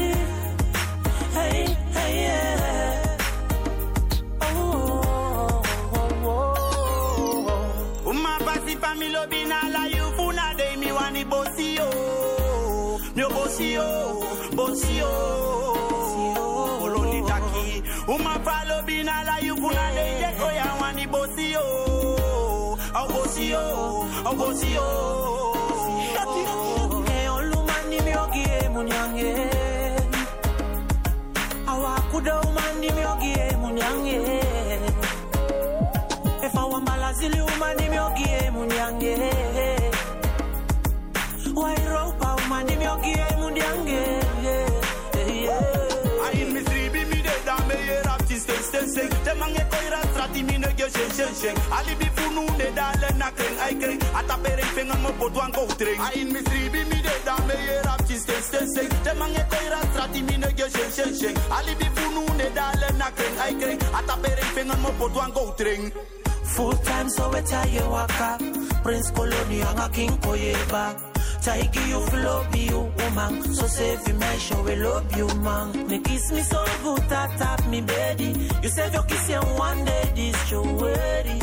hey, 1.35 1.66
hey, 1.97 2.12
yeah. 2.22 3.16
Oh, 4.41 5.01
oh, 5.03 5.62
oh, 5.95 6.55
oh. 8.05 8.11
Uma 8.11 8.39
pasi 8.45 8.76
pa 8.76 8.95
mi 8.95 9.09
lo 9.09 9.26
binala 9.26 9.87
yu 9.95 10.05
funa 10.16 10.55
de 10.57 10.76
mi 10.76 10.93
wani 10.93 11.24
bosi 11.24 11.74
yo. 11.76 11.91
Myo 13.16 13.28
bosi 13.28 13.72
yo, 13.72 13.89
bosi 14.57 14.99
yo. 14.99 15.80
okosi 24.30 24.70
o 24.78 24.80
eyolumani 27.16 27.98
myogie 28.06 28.58
munyange. 28.74 29.32
Awakuda 31.66 32.40
umani 32.40 32.88
myogie 32.92 33.56
munyange. 33.62 34.18
Efawambalazili 36.42 37.40
umani 37.40 37.88
myogie 37.88 38.50
munyange. 38.50 39.16
Wairopa 41.56 42.36
umani 42.46 42.76
myogie 42.76 43.26
munyange. 43.38 44.02
Ayimizribimidedameyeraptistenstensek 46.26 49.11
temangekoy 49.24 49.89
strati 50.21 50.43
mine 50.45 50.68
ge 50.77 50.87
sheng 50.95 51.12
sheng 51.16 51.35
sheng 51.41 51.59
Ali 51.73 51.95
bi 52.01 52.09
funu 52.16 52.45
ne 52.59 52.68
da 52.77 52.87
le 53.01 53.11
na 53.21 53.29
kreng 53.37 53.59
ai 53.64 53.75
kreng 53.81 54.01
Ata 54.21 54.37
pere 54.45 54.64
feng 54.77 54.91
ang 54.93 55.03
mo 55.03 55.11
potwan 55.21 55.51
ko 55.57 55.64
treng 55.81 56.01
Ai 56.09 56.25
mi 56.33 56.41
sri 56.47 56.68
bi 56.68 56.83
mi 56.91 56.99
de 57.07 57.14
da 57.25 57.37
me 57.49 57.57
ye 57.68 57.77
rap 57.87 58.01
chin 58.07 58.21
steng 58.21 58.43
steng 58.49 58.68
steng 58.73 58.91
Te 59.05 59.12
mang 59.21 59.35
e 59.41 59.45
koira 59.53 59.81
strati 59.91 60.21
mine 60.29 60.49
ge 60.59 60.66
sheng 60.77 60.93
sheng 60.97 61.14
sheng 61.21 61.37
Ali 61.57 61.75
bi 61.81 61.89
funu 61.97 62.25
ne 62.37 62.49
da 62.59 62.66
le 62.81 62.89
na 63.01 63.09
kreng 63.16 63.37
ai 63.45 63.53
kreng 63.61 63.81
Ata 64.01 64.16
pere 64.23 64.45
feng 64.55 64.71
ang 64.71 64.83
mo 64.85 64.91
potwan 65.01 65.33
ko 65.33 65.45
treng 65.57 65.89
Full 66.55 66.77
time 66.89 67.09
so 67.09 67.31
we 67.31 67.41
tie 67.47 67.71
you 67.73 67.87
waka. 67.95 68.37
Prince 68.83 69.09
Colonia 69.14 69.71
nga 69.77 69.87
king 69.95 70.11
koyeba 70.18 71.09
Taiki 71.45 71.88
you 71.88 72.01
love 72.22 72.57
you 72.57 72.80
woman. 72.99 73.55
So 73.55 73.66
save 73.66 74.07
you 74.09 74.14
man 74.14 74.38
show 74.38 74.62
we 74.62 74.76
love 74.76 75.16
you 75.16 75.26
man. 75.36 75.88
Me 75.88 75.99
kiss 76.01 76.30
me 76.32 76.43
so 76.43 76.64
good 76.82 77.03
that 77.09 77.30
tap 77.38 77.66
me 77.68 77.80
baby. 77.80 78.36
You 78.62 78.68
save 78.68 78.93
your 78.93 79.03
kiss 79.05 79.30
and 79.30 79.59
one 79.59 79.84
day 79.84 80.12
this 80.14 80.36
show 80.49 80.62
ready, 80.64 81.41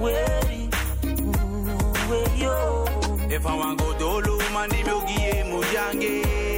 ready, 0.00 0.68
mm, 1.02 2.40
yo. 2.40 2.84
If 3.30 3.46
I 3.46 3.54
want 3.56 3.78
go 3.80 3.98
dolo, 3.98 4.38
man, 4.52 4.68
di 4.70 4.82
myogi 4.84 5.16
e. 5.18 5.42
Mujange. 5.50 6.53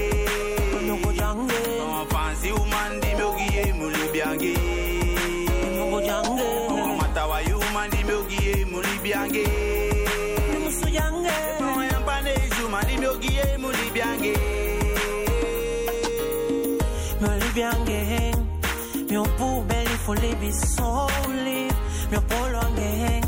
몇 22.11 22.27
볼랑 22.29 22.77
여행 22.79 23.21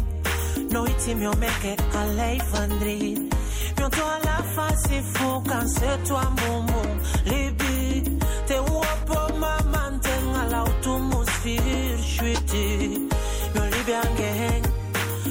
노이티며 0.71 1.33
맥에 1.41 1.77
알레이 1.95 2.39
반드리 2.39 3.29
Bientôt 3.79 4.03
à 4.03 4.19
la 4.25 4.43
fin, 4.55 4.75
c'est 4.87 5.03
fou 5.15 5.41
quand 5.49 5.67
c'est 5.69 6.03
toi, 6.03 6.23
Momo. 6.43 6.83
Libi, 7.27 8.19
t'es 8.47 8.59
où 8.59 8.81
ma 9.39 9.57
mantène 9.75 10.35
à 10.35 10.45
l'automousphère, 10.53 11.97
je 11.99 12.35
suis. 12.49 13.09
Mio 13.55 13.65
libi 13.73 13.93
en 13.95 14.11
gang, 14.21 14.65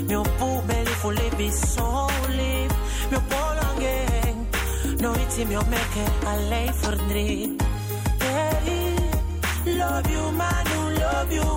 mio 0.07 0.23
poubelle, 0.39 0.87
faut 1.01 1.11
les 1.11 1.29
bisons, 1.37 2.07
live. 2.29 2.73
Mio 3.11 3.19
polo 3.29 3.61
en 3.69 3.75
gang, 3.83 4.37
no 5.01 5.13
iti 5.13 5.45
mio 5.45 5.61
meke, 5.69 6.05
allez, 6.25 6.71
fandri. 6.81 7.57
Hey, 8.21 8.95
love 9.77 10.09
you, 10.09 10.31
manu, 10.31 10.99
love 11.01 11.33
you. 11.33 11.56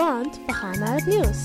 Want 0.00 0.40
we 0.46 0.52
gaan 0.52 0.78
naar 0.78 0.94
het 0.94 1.06
nieuws. 1.06 1.44